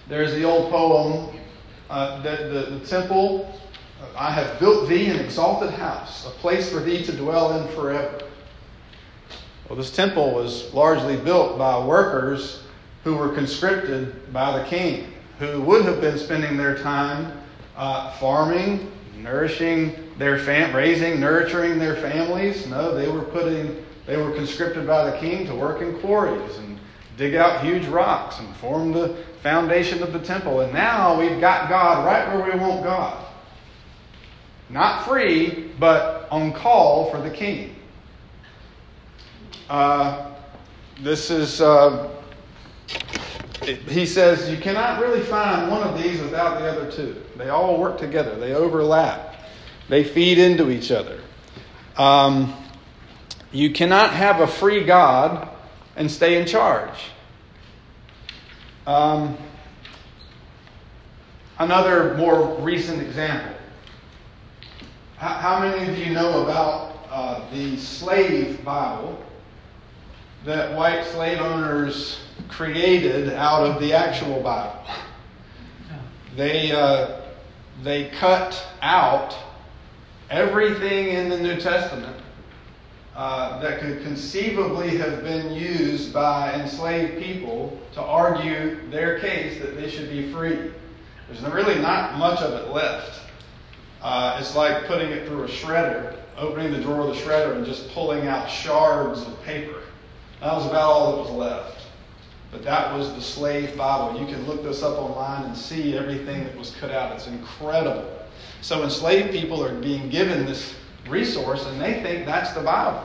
[0.07, 1.37] there's the old poem
[1.91, 3.53] uh, that the, the temple,
[4.17, 8.23] I have built thee an exalted house, a place for thee to dwell in forever.
[9.69, 12.63] Well, this temple was largely built by workers
[13.03, 17.39] who were conscripted by the king, who would have been spending their time
[17.75, 22.65] uh, farming, nourishing their fam- raising, nurturing their families.
[22.67, 26.79] No, they were putting, they were conscripted by the king to work in quarries and
[27.17, 30.61] dig out huge rocks and form the foundation of the temple.
[30.61, 33.25] And now we've got God right where we want God.
[34.69, 37.75] Not free, but on call for the king.
[39.69, 40.31] Uh,
[41.01, 42.09] this is, uh,
[43.61, 47.15] it, he says, you cannot really find one of these without the other two.
[47.37, 49.36] They all work together, they overlap.
[49.89, 51.19] They feed into each other.
[51.95, 52.53] Um,
[53.51, 55.49] you cannot have a free God
[55.95, 56.99] and stay in charge.
[58.85, 59.37] Um,
[61.57, 63.55] another more recent example.
[65.17, 69.23] How, how many of you know about uh, the slave Bible
[70.45, 74.85] that white slave owners created out of the actual Bible?
[76.35, 77.21] They, uh,
[77.83, 79.35] they cut out
[80.29, 82.17] everything in the New Testament
[83.15, 89.75] uh, that could conceivably have been used by enslaved people to argue their case that
[89.75, 90.71] they should be free.
[91.27, 93.21] There's really not much of it left.
[94.01, 97.65] Uh, it's like putting it through a shredder, opening the drawer of the shredder and
[97.65, 99.81] just pulling out shards of paper.
[100.41, 101.87] That was about all that was left.
[102.51, 104.19] But that was the slave Bible.
[104.19, 107.13] You can look this up online and see everything that was cut out.
[107.13, 108.16] It's incredible.
[108.61, 110.75] So enslaved people are being given this
[111.07, 113.03] resource and they think that's the Bible.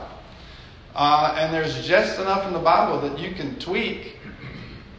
[0.95, 4.17] Uh, and there's just enough in the Bible that you can tweak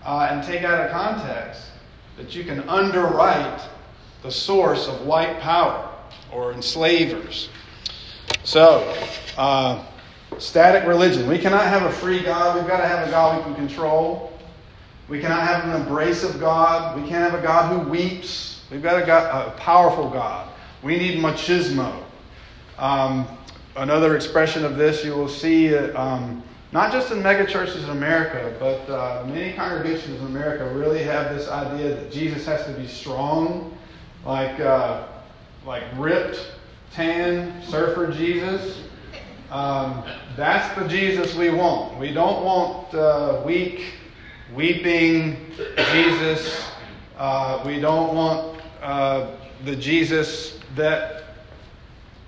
[0.05, 1.63] uh, and take out of context
[2.17, 3.61] that you can underwrite
[4.23, 5.91] the source of white power
[6.33, 7.49] or enslavers.
[8.45, 8.95] So,
[9.37, 9.85] uh,
[10.39, 11.29] static religion.
[11.29, 12.57] We cannot have a free God.
[12.57, 14.33] We've got to have a God we can control.
[15.09, 17.01] We cannot have an abrasive God.
[17.01, 18.54] We can't have a God who weeps.
[18.75, 20.53] We've got a, God, a powerful God.
[20.83, 22.03] We need machismo.
[22.77, 23.25] Um,
[23.77, 28.93] another expression of this you will see um, not just in megachurches in America, but
[28.93, 33.79] uh, many congregations in America really have this idea that Jesus has to be strong,
[34.27, 35.07] like uh,
[35.65, 36.45] like ripped,
[36.91, 38.83] tan, surfer Jesus.
[39.53, 40.03] Um,
[40.37, 41.97] that's the Jesus we want.
[42.01, 43.95] We don't want uh, weak,
[44.53, 45.37] weeping
[45.93, 46.73] Jesus.
[47.17, 48.54] Uh, we don't want
[48.85, 49.31] uh,
[49.65, 51.25] the Jesus that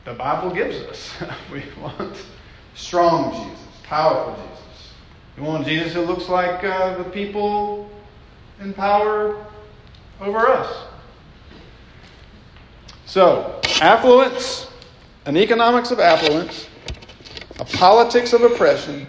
[0.05, 1.13] the Bible gives us.
[1.53, 2.17] we want
[2.75, 4.93] strong Jesus, powerful Jesus.
[5.37, 7.91] We want Jesus who looks like uh, the people
[8.61, 9.45] in power
[10.21, 10.87] over us.
[13.05, 14.67] So, affluence,
[15.27, 16.69] an economics of affluence,
[17.61, 19.07] a politics of oppression,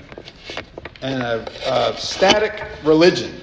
[1.01, 3.41] and a, a static religion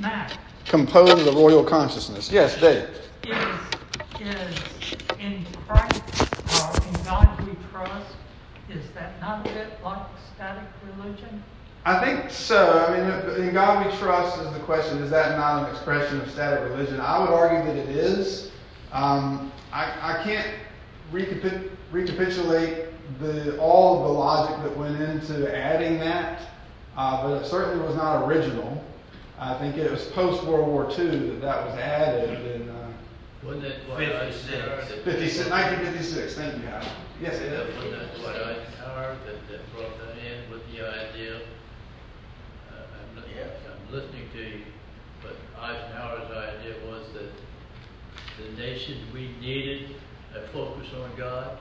[0.00, 0.38] Matt,
[0.70, 2.30] composed of the royal consciousness.
[2.30, 2.88] Yes, Dave.
[3.24, 3.34] is,
[4.20, 6.00] is in Christ,
[6.62, 8.14] or in God we trust,
[8.70, 11.42] is that not a bit like static religion?
[11.84, 12.86] I think so.
[12.86, 14.98] I mean, in God we trust is the question.
[14.98, 17.00] Is that not an expression of static religion?
[17.00, 18.52] I would argue that it is.
[18.92, 20.46] Um, I, I can't
[21.12, 22.86] recapi- recapitulate
[23.18, 26.42] the, all of the logic that went into adding that,
[26.96, 28.84] uh, but it certainly was not original.
[29.40, 32.92] I think it was post World War II that that was added in uh,
[33.42, 34.52] Wasn't that what 56.
[34.52, 36.34] Eisenhower- 56, 1956.
[36.34, 36.86] Thank you, Howard.
[37.22, 37.74] Yes, it That is.
[37.76, 41.36] Wasn't that what Eisenhower that, that brought that in with the idea?
[41.36, 43.48] Uh, I'm, li- Yes.
[43.64, 44.60] I'm listening to you,
[45.22, 47.32] but Eisenhower's idea was that
[48.44, 49.96] the nation, we needed
[50.36, 51.56] a focus on God.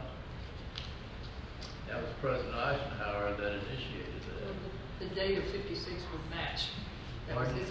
[1.88, 4.54] That was President Eisenhower that initiated Well,
[5.00, 5.00] that.
[5.00, 6.68] The the date of fifty-six would match.
[7.30, 7.70] That was his,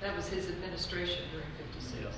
[0.00, 2.16] that was his administration during fifty-six.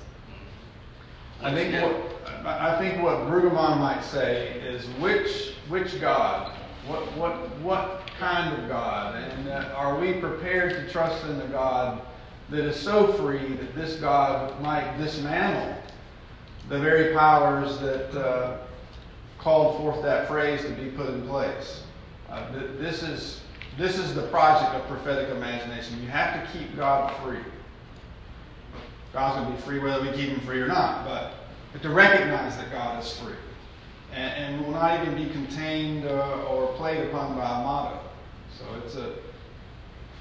[1.40, 6.52] I think what I I think what Brueggemann might say is which which God,
[6.86, 11.46] what what what kind of God, and uh, are we prepared to trust in the
[11.46, 12.02] God
[12.50, 15.76] that is so free that this God might dismantle
[16.68, 18.58] the very powers that uh,
[19.38, 21.82] called forth that phrase to be put in place.
[22.28, 23.42] Uh, th- this is
[23.78, 26.02] this is the project of prophetic imagination.
[26.02, 27.38] You have to keep God free.
[29.12, 31.34] God's going to be free whether we keep him free or not, but,
[31.72, 33.34] but to recognize that God is free
[34.12, 38.00] and, and will not even be contained uh, or played upon by a motto.
[38.58, 39.14] So it's a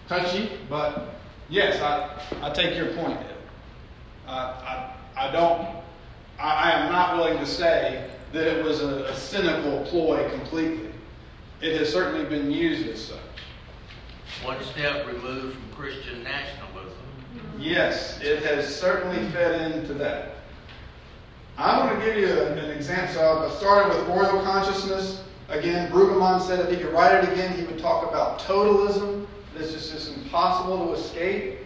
[0.07, 1.15] touchy, but
[1.49, 3.19] yes, I, I take your point,
[4.27, 5.67] Uh, I, I don't,
[6.39, 10.91] I, I am not willing to say that it was a, a cynical ploy completely.
[11.61, 13.17] It has certainly been used as such.
[14.43, 16.97] One step removed from Christian nationalism.
[17.57, 20.35] Yes, it has certainly fed into that.
[21.57, 23.15] I'm going to give you an example.
[23.15, 25.23] So I started with royal consciousness.
[25.49, 29.25] Again, Brueggemann said if he could write it again, he would talk about totalism.
[29.55, 31.59] This is just impossible to escape.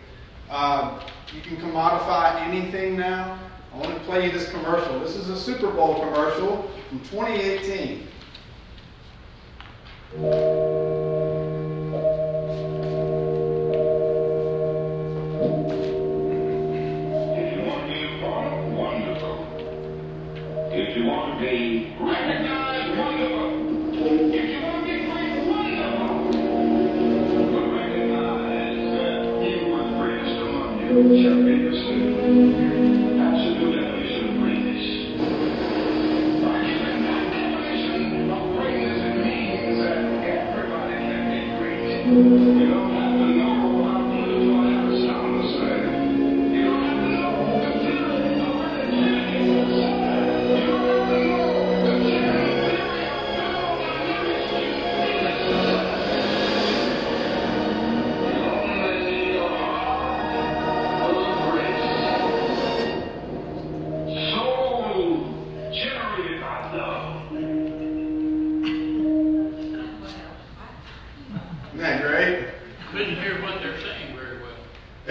[0.49, 1.01] Uh,
[1.35, 3.37] you can commodify anything now.
[3.73, 4.99] I want to play you this commercial.
[4.99, 8.07] This is a Super Bowl commercial from 2018.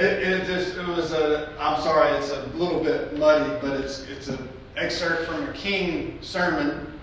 [0.01, 4.05] It, it just it was a I'm sorry it's a little bit muddy but it's
[4.05, 6.99] it's an excerpt from a King sermon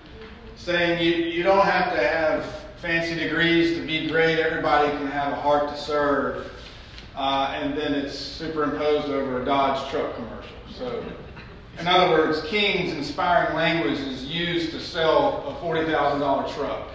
[0.56, 2.44] saying you, you don't have to have
[2.82, 4.40] fancy degrees to be great.
[4.40, 6.50] Everybody can have a heart to serve.
[7.14, 10.56] Uh, and then it's superimposed over a Dodge truck commercial.
[10.76, 11.04] So
[11.78, 16.88] in other words King's inspiring language is used to sell a forty thousand dollar truck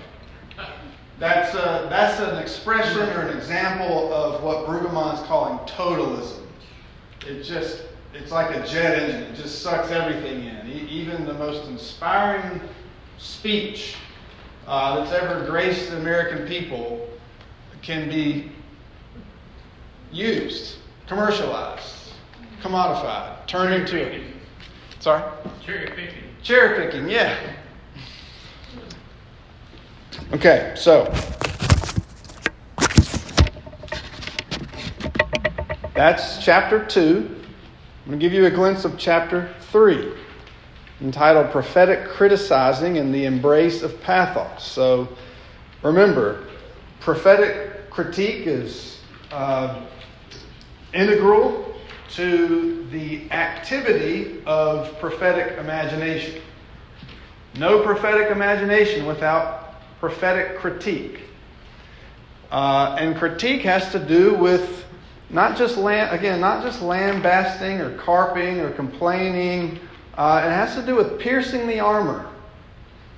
[1.24, 6.41] that's, a, that's an expression or an example of what Brueggemann's calling totalism.
[7.26, 9.24] It just, it's like a jet engine.
[9.32, 10.69] It just sucks everything in.
[10.69, 12.59] E- even the most inspiring
[13.17, 13.95] speech
[14.67, 17.07] uh, that's ever graced the American people
[17.82, 18.51] can be
[20.11, 20.76] used,
[21.07, 22.11] commercialized,
[22.61, 24.26] commodified, turned into.
[24.99, 25.24] Sorry?
[25.65, 26.24] Cherry picking.
[26.41, 27.38] Cherry picking, yeah.
[30.32, 31.03] Okay, so
[35.93, 37.30] that's chapter 2.
[38.05, 40.11] I'm going to give you a glimpse of chapter 3,
[41.01, 44.63] entitled Prophetic Criticizing and the Embrace of Pathos.
[44.63, 45.07] So
[45.84, 46.47] remember,
[46.99, 49.01] prophetic critique is
[49.32, 49.82] uh,
[50.93, 51.76] integral
[52.11, 56.41] to the activity of prophetic imagination.
[57.57, 59.62] No prophetic imagination without
[60.04, 61.22] prophetic critique.
[62.51, 64.84] Uh, and critique has to do with
[65.30, 69.80] not just lam- again, not just lambasting or carping or complaining.
[70.18, 72.30] Uh, it has to do with piercing the armor.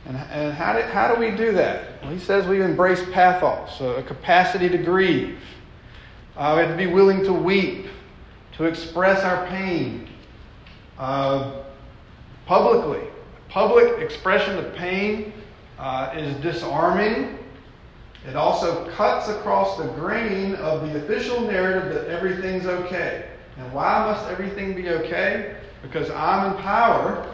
[0.06, 2.04] And, and how, do, how do we do that?
[2.04, 5.40] Well, he says we embrace pathos, a capacity to grieve.
[6.38, 7.88] Uh, we have to be willing to weep,
[8.58, 10.08] to express our pain
[11.00, 11.64] uh,
[12.46, 13.08] publicly.
[13.50, 15.34] Public expression of pain
[15.80, 17.40] uh, is disarming.
[18.28, 23.30] It also cuts across the grain of the official narrative that everything's okay.
[23.58, 25.58] And why must everything be okay?
[25.82, 27.32] Because I'm in power,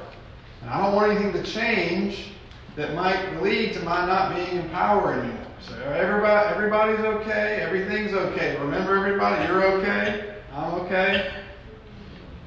[0.61, 2.31] and I don't want anything to change
[2.75, 5.47] that might lead to my not being in power anymore.
[5.61, 8.57] So everybody, everybody's okay, everything's okay.
[8.59, 11.31] Remember, everybody, you're okay, I'm okay.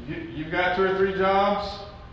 [0.08, 1.68] You, you've got two or three jobs,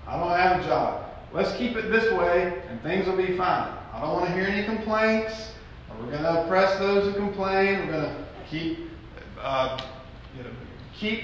[0.07, 1.10] I don't have a job.
[1.33, 3.73] Let's keep it this way, and things will be fine.
[3.93, 5.51] I don't want to hear any complaints.
[5.97, 7.87] We're going to oppress those who complain.
[7.87, 8.79] We're going to keep,
[9.39, 9.79] uh,
[10.35, 10.49] you know,
[10.93, 11.23] keep.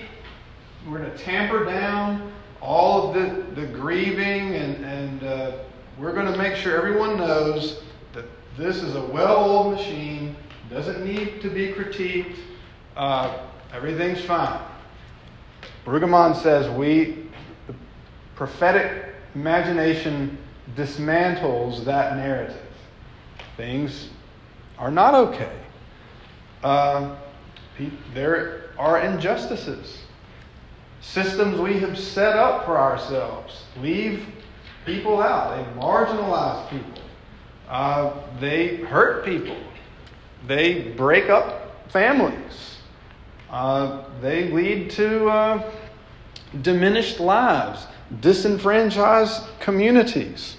[0.87, 2.31] We're going to tamper down
[2.61, 5.51] all of the, the grieving, and and uh,
[5.99, 7.83] we're going to make sure everyone knows
[8.13, 8.25] that
[8.57, 10.37] this is a well-oiled machine.
[10.69, 12.37] Doesn't need to be critiqued.
[12.95, 13.39] Uh,
[13.73, 14.61] everything's fine.
[15.85, 17.29] Brueggemann says we,
[17.67, 17.75] the
[18.35, 19.06] prophetic
[19.37, 20.35] imagination
[20.75, 22.57] dismantles that narrative.
[23.55, 24.09] Things
[24.79, 25.55] are not okay.
[26.63, 27.15] Uh,
[28.15, 29.99] there are injustices.
[31.01, 34.25] Systems we have set up for ourselves leave
[34.85, 35.55] people out.
[35.55, 37.01] They marginalize people.
[37.69, 39.57] Uh, they hurt people.
[40.47, 42.77] They break up families.
[43.51, 45.71] Uh, they lead to uh,
[46.61, 47.85] diminished lives,
[48.21, 50.57] disenfranchised communities.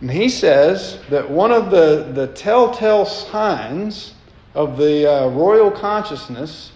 [0.00, 4.14] And he says that one of the, the telltale signs
[4.54, 6.72] of the uh, royal consciousness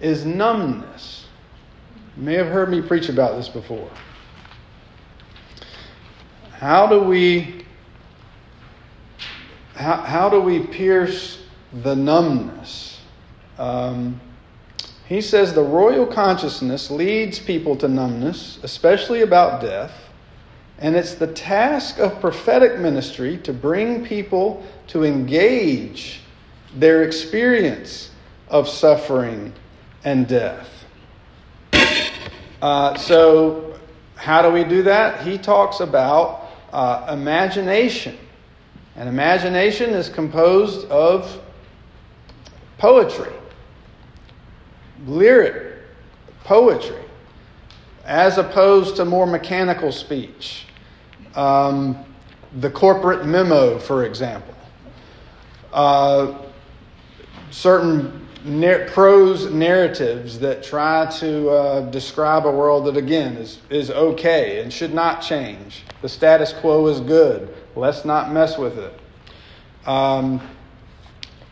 [0.00, 1.26] is numbness.
[2.16, 3.90] You may have heard me preach about this before.
[6.52, 7.64] How do we
[9.74, 11.42] how, how do we pierce
[11.82, 13.00] the numbness?
[13.58, 14.20] Um,
[15.06, 19.92] he says the royal consciousness leads people to numbness, especially about death.
[20.78, 26.20] And it's the task of prophetic ministry to bring people to engage
[26.74, 28.10] their experience
[28.48, 29.52] of suffering
[30.04, 30.68] and death.
[32.60, 33.78] Uh, so,
[34.16, 35.26] how do we do that?
[35.26, 38.16] He talks about uh, imagination.
[38.96, 41.40] And imagination is composed of
[42.78, 43.32] poetry,
[45.06, 45.78] lyric
[46.44, 47.04] poetry
[48.04, 50.66] as opposed to more mechanical speech.
[51.34, 52.04] Um,
[52.60, 54.54] the corporate memo, for example.
[55.72, 56.38] Uh,
[57.50, 63.90] certain nar- prose narratives that try to uh, describe a world that, again, is, is
[63.90, 65.82] okay and should not change.
[66.02, 67.54] The status quo is good.
[67.74, 69.00] Let's not mess with it.
[69.86, 70.40] Um,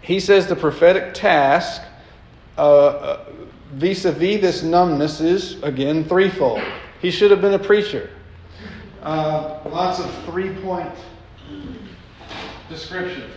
[0.02, 1.82] he says the prophetic task
[3.72, 6.62] vis a vis this numbness is, again, threefold.
[7.00, 8.10] He should have been a preacher.
[9.02, 10.92] Uh, lots of three point
[12.68, 13.32] descriptions.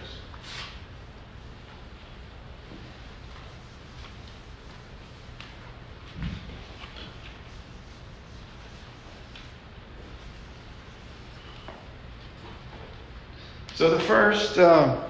[13.74, 15.02] So the first, uh,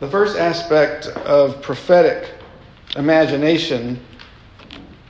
[0.00, 2.41] the first aspect of prophetic
[2.96, 4.00] imagination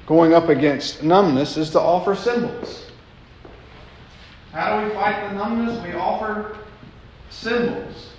[0.07, 2.91] going up against numbness is to offer symbols.
[4.53, 5.83] How do we fight the numbness?
[5.85, 6.59] We offer
[7.31, 8.11] symbols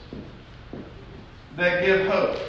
[1.55, 2.39] that give hope.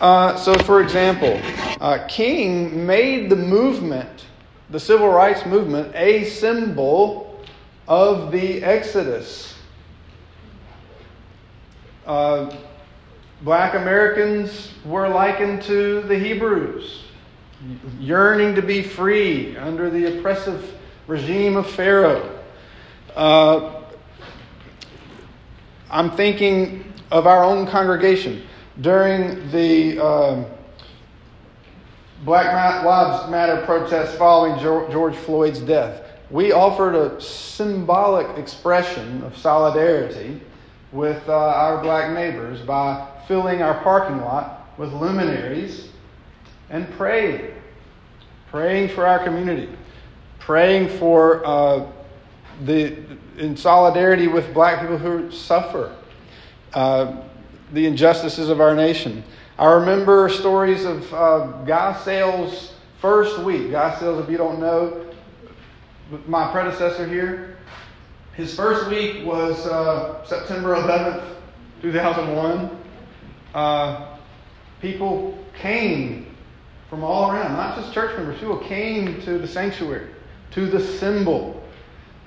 [0.00, 1.40] Uh, so, for example,
[1.80, 4.26] uh, King made the movement,
[4.68, 7.40] the civil rights movement, a symbol
[7.88, 9.54] of the Exodus.
[12.04, 12.54] Uh,
[13.46, 17.04] black Americans were likened to the Hebrews,
[18.00, 20.68] yearning to be free under the oppressive
[21.06, 22.40] regime of Pharaoh.
[23.14, 23.84] Uh,
[25.88, 28.42] I'm thinking of our own congregation
[28.80, 30.44] during the uh,
[32.24, 40.40] Black Lives Matter protests following George Floyd's death we offered a symbolic expression of solidarity
[40.90, 45.88] with uh, our black neighbors by filling our parking lot with luminaries
[46.70, 47.52] and praying.
[48.50, 49.68] Praying for our community.
[50.38, 51.86] Praying for uh,
[52.64, 52.96] the,
[53.38, 55.94] in solidarity with black people who suffer
[56.72, 57.22] uh,
[57.72, 59.24] the injustices of our nation.
[59.58, 63.72] I remember stories of uh, Guy Sayles' first week.
[63.72, 65.06] Guy Sayles, if you don't know,
[66.26, 67.56] my predecessor here.
[68.34, 71.24] His first week was uh, September 11th,
[71.82, 72.85] 2001.
[73.56, 74.18] Uh,
[74.82, 76.26] people came
[76.90, 80.08] from all around, not just church members, people came to the sanctuary,
[80.52, 81.62] to the symbol.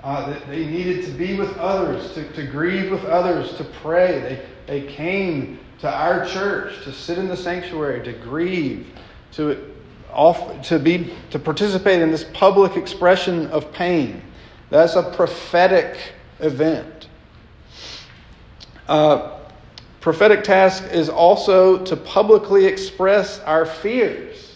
[0.02, 4.42] Uh, that they needed to be with others, to, to grieve with others, to pray.
[4.66, 8.86] They, they came to our church to sit in the sanctuary, to grieve,
[9.32, 9.74] to
[10.10, 14.22] off, to, be, to participate in this public expression of pain.
[14.70, 15.98] That's a prophetic
[16.38, 17.08] event.
[18.88, 19.39] Uh,
[20.00, 24.50] prophetic task is also to publicly express our fears.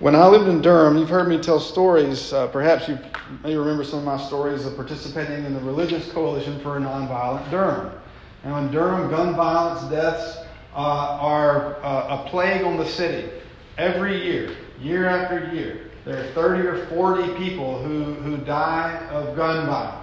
[0.00, 2.32] When I lived in Durham, you've heard me tell stories.
[2.32, 2.98] Uh, perhaps you
[3.44, 7.50] may remember some of my stories of participating in the Religious Coalition for a Nonviolent
[7.50, 7.99] Durham.
[8.44, 10.38] And in Durham, gun violence deaths
[10.74, 13.30] uh, are uh, a plague on the city.
[13.76, 19.36] Every year, year after year, there are 30 or 40 people who, who die of
[19.36, 20.00] gun violence.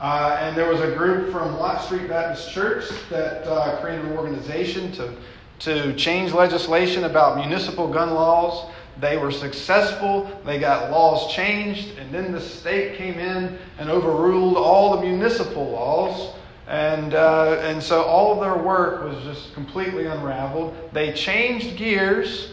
[0.00, 4.16] Uh, and there was a group from Watts Street Baptist Church that uh, created an
[4.16, 5.14] organization to,
[5.60, 8.70] to change legislation about municipal gun laws.
[9.00, 10.30] They were successful.
[10.44, 15.70] They got laws changed, and then the state came in and overruled all the municipal
[15.70, 16.34] laws.
[16.66, 20.74] And, uh, and so all of their work was just completely unraveled.
[20.92, 22.52] They changed gears,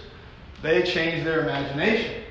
[0.62, 2.24] they changed their imagination.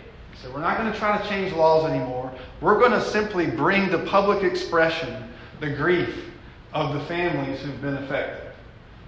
[0.43, 2.33] So we're not going to try to change laws anymore.
[2.61, 6.31] We're going to simply bring to public expression the grief
[6.73, 8.53] of the families who've been affected.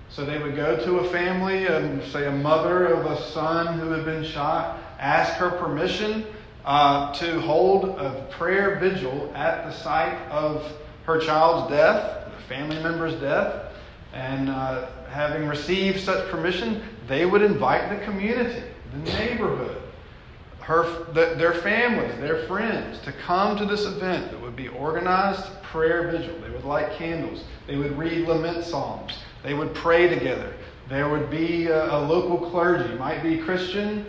[0.08, 3.90] So they would go to a family, and say a mother of a son who
[3.90, 6.26] had been shot, ask her permission
[6.66, 10.70] uh, to hold a prayer vigil at the site of
[11.04, 13.72] her child's death, the family member's death.
[14.12, 18.62] And uh, having received such permission, they would invite the community,
[18.92, 19.80] the neighborhood,
[20.60, 25.44] her, the, their families, their friends to come to this event that would be organized
[25.62, 26.38] prayer vigil.
[26.40, 27.44] They would light candles.
[27.66, 29.14] They would read lament psalms.
[29.42, 30.52] They would pray together.
[30.88, 34.06] There would be a, a local clergy, might be Christian,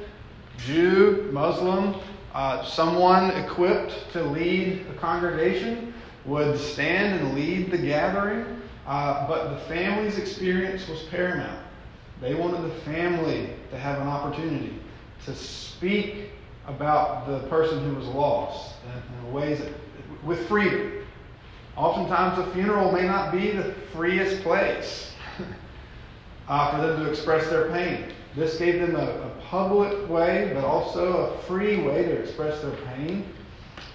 [0.57, 1.95] Jew, Muslim,
[2.33, 5.92] uh, someone equipped to lead a congregation
[6.25, 11.59] would stand and lead the gathering, uh, but the family's experience was paramount.
[12.21, 14.79] They wanted the family to have an opportunity
[15.25, 16.31] to speak
[16.67, 19.73] about the person who was lost in, ways that,
[20.23, 21.05] with freedom.
[21.75, 25.11] Oftentimes, a funeral may not be the freest place
[26.47, 28.13] uh, for them to express their pain.
[28.35, 32.75] This gave them a, a, public way, but also a free way to express their
[32.87, 33.23] pain.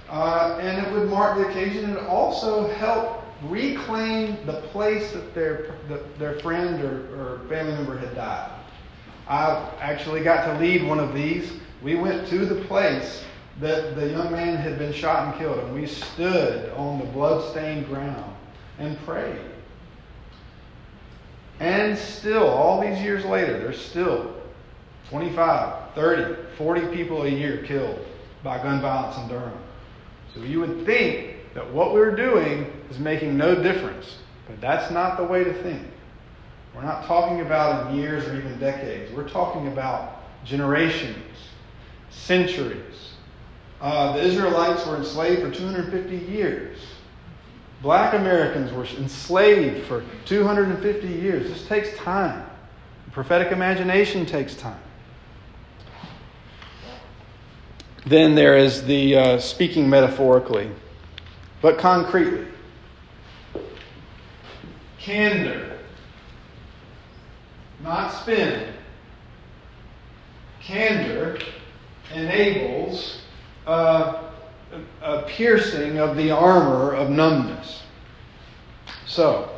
[0.08, 5.74] Uh, and it would mark the occasion and also help reclaim the place that their,
[5.88, 8.50] the, their friend or, or family member had died.
[9.28, 11.52] I actually got to lead one of these.
[11.82, 13.22] We went to the place
[13.60, 17.86] that the young man had been shot and killed, and we stood on the blood-stained
[17.86, 18.34] ground
[18.78, 19.40] and prayed.
[21.60, 24.34] And still, all these years later, there's still
[25.10, 27.98] 25, 30, 40 people a year killed
[28.42, 29.58] by gun violence in Durham.
[30.38, 35.16] So you would think that what we're doing is making no difference, but that's not
[35.16, 35.82] the way to think.
[36.74, 39.12] We're not talking about in years or even decades.
[39.12, 41.16] We're talking about generations,
[42.10, 43.14] centuries.
[43.80, 46.78] Uh, the Israelites were enslaved for 250 years.
[47.82, 51.50] Black Americans were enslaved for 250 years.
[51.50, 52.48] This takes time.
[53.10, 54.78] Prophetic imagination takes time.
[58.08, 60.70] Then there is the uh, speaking metaphorically,
[61.60, 62.46] but concretely.
[64.98, 65.78] Candor,
[67.82, 68.72] not spin.
[70.62, 71.38] Candor
[72.14, 73.20] enables
[73.66, 74.30] uh,
[75.02, 77.82] a piercing of the armor of numbness.
[79.04, 79.50] So,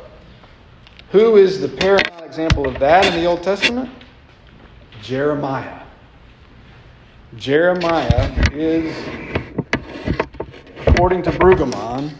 [1.11, 3.89] who is the paramount example of that in the Old Testament?
[5.01, 5.83] Jeremiah.
[7.37, 8.93] Jeremiah is,
[10.85, 12.11] according to Brueggemann,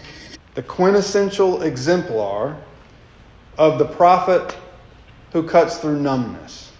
[0.56, 2.56] the quintessential exemplar
[3.58, 4.58] of the prophet
[5.34, 6.72] who cuts through numbness.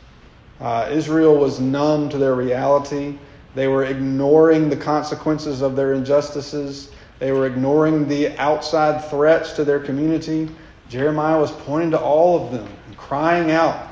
[0.62, 3.18] Uh, Israel was numb to their reality.
[3.54, 6.92] They were ignoring the consequences of their injustices.
[7.20, 10.50] They were ignoring the outside threats to their community.
[10.88, 13.91] Jeremiah was pointing to all of them and crying out.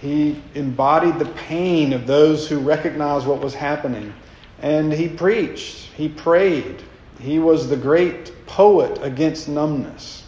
[0.00, 4.14] He embodied the pain of those who recognized what was happening.
[4.62, 6.82] And he preached, he prayed.
[7.20, 10.24] He was the great poet against numbness.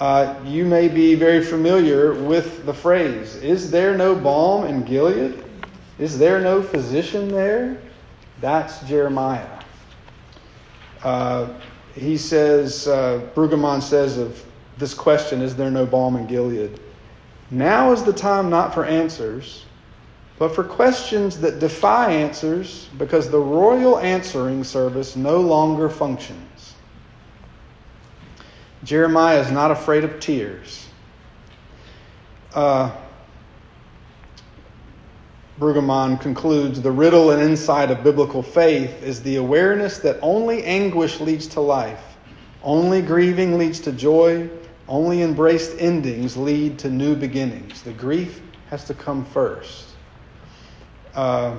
[0.00, 5.42] Uh, you may be very familiar with the phrase, Is there no balm in Gilead?
[5.98, 7.78] Is there no physician there?
[8.40, 9.58] That's Jeremiah.
[11.02, 11.48] Uh,
[11.94, 14.44] he says, uh, Brueggemann says of
[14.76, 16.78] this question, Is there no balm in Gilead?
[17.50, 19.64] Now is the time not for answers,
[20.38, 26.74] but for questions that defy answers because the royal answering service no longer functions.
[28.84, 30.88] Jeremiah is not afraid of tears.
[32.54, 32.90] Uh,
[35.58, 41.18] Brueggemann concludes the riddle and insight of biblical faith is the awareness that only anguish
[41.18, 42.16] leads to life,
[42.62, 44.48] only grieving leads to joy,
[44.88, 47.82] only embraced endings lead to new beginnings.
[47.82, 49.90] The grief has to come first.
[51.14, 51.56] Uh,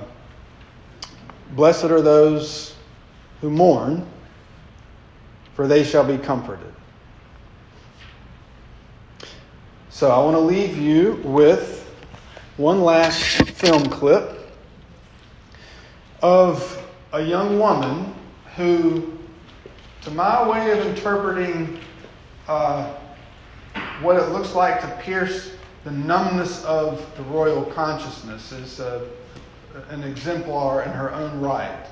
[1.55, 2.75] blessed are those
[3.41, 4.05] who mourn,
[5.53, 6.73] for they shall be comforted.
[9.89, 11.91] So I want to leave you with
[12.57, 14.49] one last film clip
[16.21, 18.13] of a young woman
[18.55, 19.17] who,
[20.01, 21.79] to my way of interpreting
[22.47, 22.93] uh,
[24.01, 25.51] what it looks like to pierce
[25.83, 29.05] the numbness of the royal consciousness, is uh,
[29.89, 31.85] an exemplar in her own right.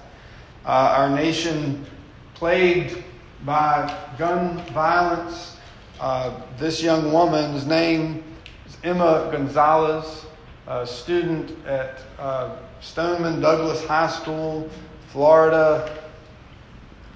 [0.66, 1.86] Uh, our nation
[2.34, 3.03] plagued
[3.45, 5.58] by gun violence.
[5.99, 8.24] Uh, this young woman's name
[8.66, 10.28] is Emma Gonzalez
[10.68, 14.70] a student at uh, Stoneman Douglas High School,
[15.08, 15.97] Florida.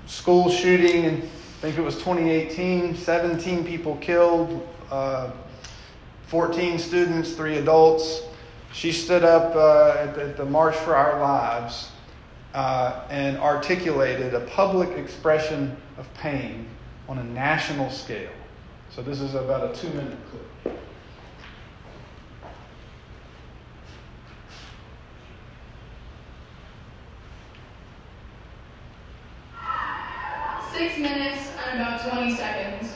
[0.08, 1.20] School shooting, I
[1.62, 5.32] think it was 2018, 17 people killed, uh,
[6.28, 8.22] 14 students, three adults.
[8.74, 11.92] She stood up uh, at, the, at, the, March for Our Lives
[12.54, 16.68] uh, and articulated a public expression of pain
[17.10, 18.32] on a national scale.
[18.90, 20.78] So, this is about a two minute clip.
[30.74, 32.94] Six minutes and about 20 seconds.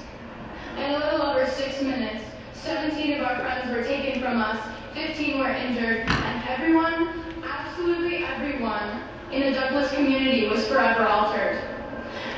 [0.77, 2.23] In a little over six minutes,
[2.53, 4.59] 17 of our friends were taken from us,
[4.93, 11.61] 15 were injured, and everyone, absolutely everyone, in the Douglas community was forever altered.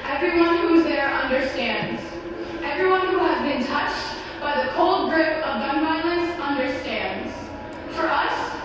[0.05, 2.01] Everyone who's there understands.
[2.63, 7.33] Everyone who has been touched by the cold grip of gun violence understands.
[7.95, 8.55] For us,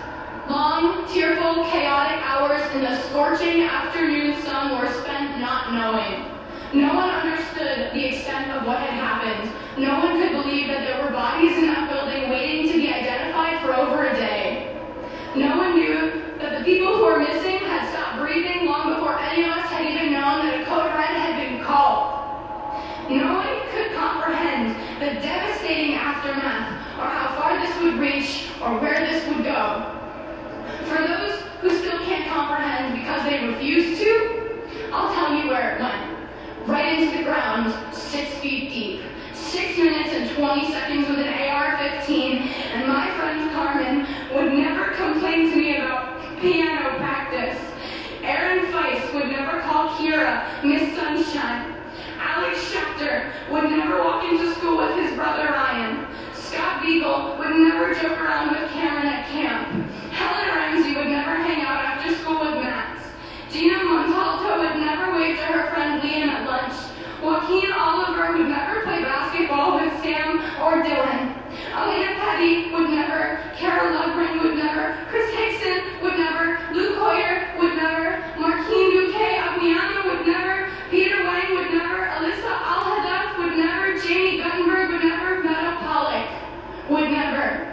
[0.49, 6.29] long, tearful, chaotic hours in the scorching afternoon sun were spent not knowing.
[6.73, 9.51] No one understood the extent of what had happened.
[9.77, 12.03] No one could believe that there were bodies in that building
[28.03, 29.99] reach or where this would go.
[30.85, 35.81] For those who still can't comprehend because they refuse to, I'll tell you where it
[35.81, 36.67] went.
[36.67, 39.01] Right into the ground, six feet deep.
[39.33, 42.41] Six minutes and 20 seconds with an AR-15,
[42.73, 47.59] and my friend Carmen would never complain to me about piano practice.
[48.21, 49.61] Aaron Feis would never
[50.63, 51.75] Miss Sunshine.
[52.19, 56.07] Alex Schachter would never walk into school with his brother Ryan.
[56.33, 59.67] Scott Beigel would never joke around with Cameron at camp.
[60.11, 63.01] Helena Ramsay would never hang out after school with Max.
[63.51, 66.73] Gina Montalto would never wave to her friend Liam at lunch.
[67.21, 71.33] Joaquin Oliver would never play basketball with Sam or Dylan.
[71.73, 77.75] Alaina Petty would never, Cara Loughran would never, Chris Hixon would never, Luke Hoyer would
[77.75, 84.37] never, Martin Duque Anguiano would never, Peter Wang would never, Alyssa Alhadeff would never, Jaime
[84.37, 86.27] Guttenberg would never, Meadow Pollack
[86.89, 87.69] would never.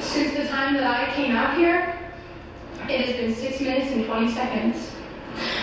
[0.00, 1.94] Since the time that I came out here,
[2.88, 4.90] it has been 6 minutes and 20 seconds.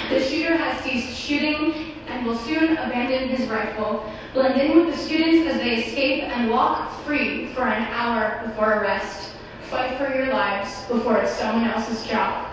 [0.10, 5.02] The shooter has ceased shooting and will soon abandon his rifle, blend in with the
[5.02, 9.32] students as they escape, and walk free for an hour before arrest.
[9.70, 12.48] Fight for your lives before it's someone else's job.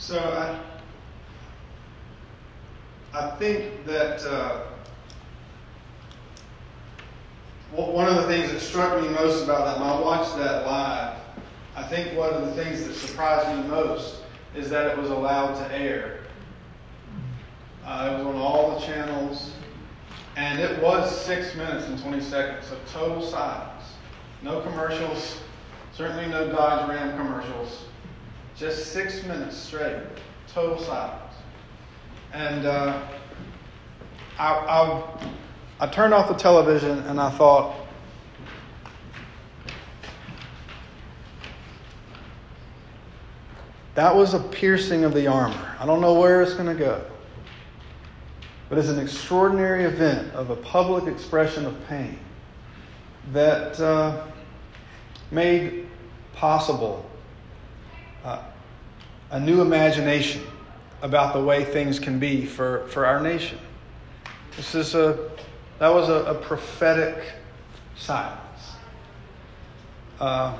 [0.00, 0.58] So I,
[3.12, 4.62] I think that uh,
[7.70, 11.18] one of the things that struck me most about that, when I watched that live,
[11.76, 14.22] I think one of the things that surprised me most
[14.56, 16.20] is that it was allowed to air.
[17.84, 19.52] Uh, it was on all the channels,
[20.34, 23.84] and it was six minutes and 20 seconds of total silence.
[24.42, 25.40] No commercials,
[25.92, 27.84] certainly no Dodge Ram commercials.
[28.60, 30.02] Just six minutes straight,
[30.46, 31.34] total silence.
[32.34, 33.08] And uh,
[34.38, 35.30] I, I,
[35.80, 37.74] I turned off the television and I thought,
[43.94, 45.76] that was a piercing of the armor.
[45.80, 47.02] I don't know where it's going to go.
[48.68, 52.18] But it's an extraordinary event of a public expression of pain
[53.32, 54.26] that uh,
[55.30, 55.88] made
[56.34, 57.06] possible
[58.22, 58.42] uh,
[59.30, 60.42] a new imagination
[61.02, 63.58] about the way things can be for, for our nation.
[64.56, 65.30] This is a
[65.78, 67.32] that was a, a prophetic
[67.96, 68.72] silence.
[70.18, 70.54] Uh,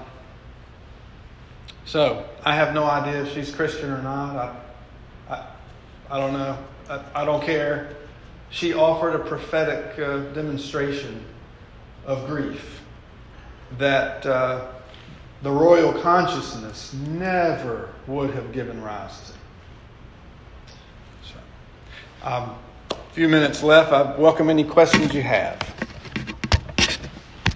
[1.84, 4.36] so I have no idea if she's Christian or not.
[4.36, 5.46] I I,
[6.10, 6.58] I don't know.
[6.88, 7.96] I, I don't care.
[8.50, 11.22] She offered a prophetic uh, demonstration
[12.06, 12.80] of grief
[13.78, 14.24] that.
[14.24, 14.72] Uh,
[15.42, 19.32] the royal consciousness never would have given rise to.
[21.28, 22.54] So, um,
[22.90, 23.92] a few minutes left.
[23.92, 25.58] I welcome any questions you have.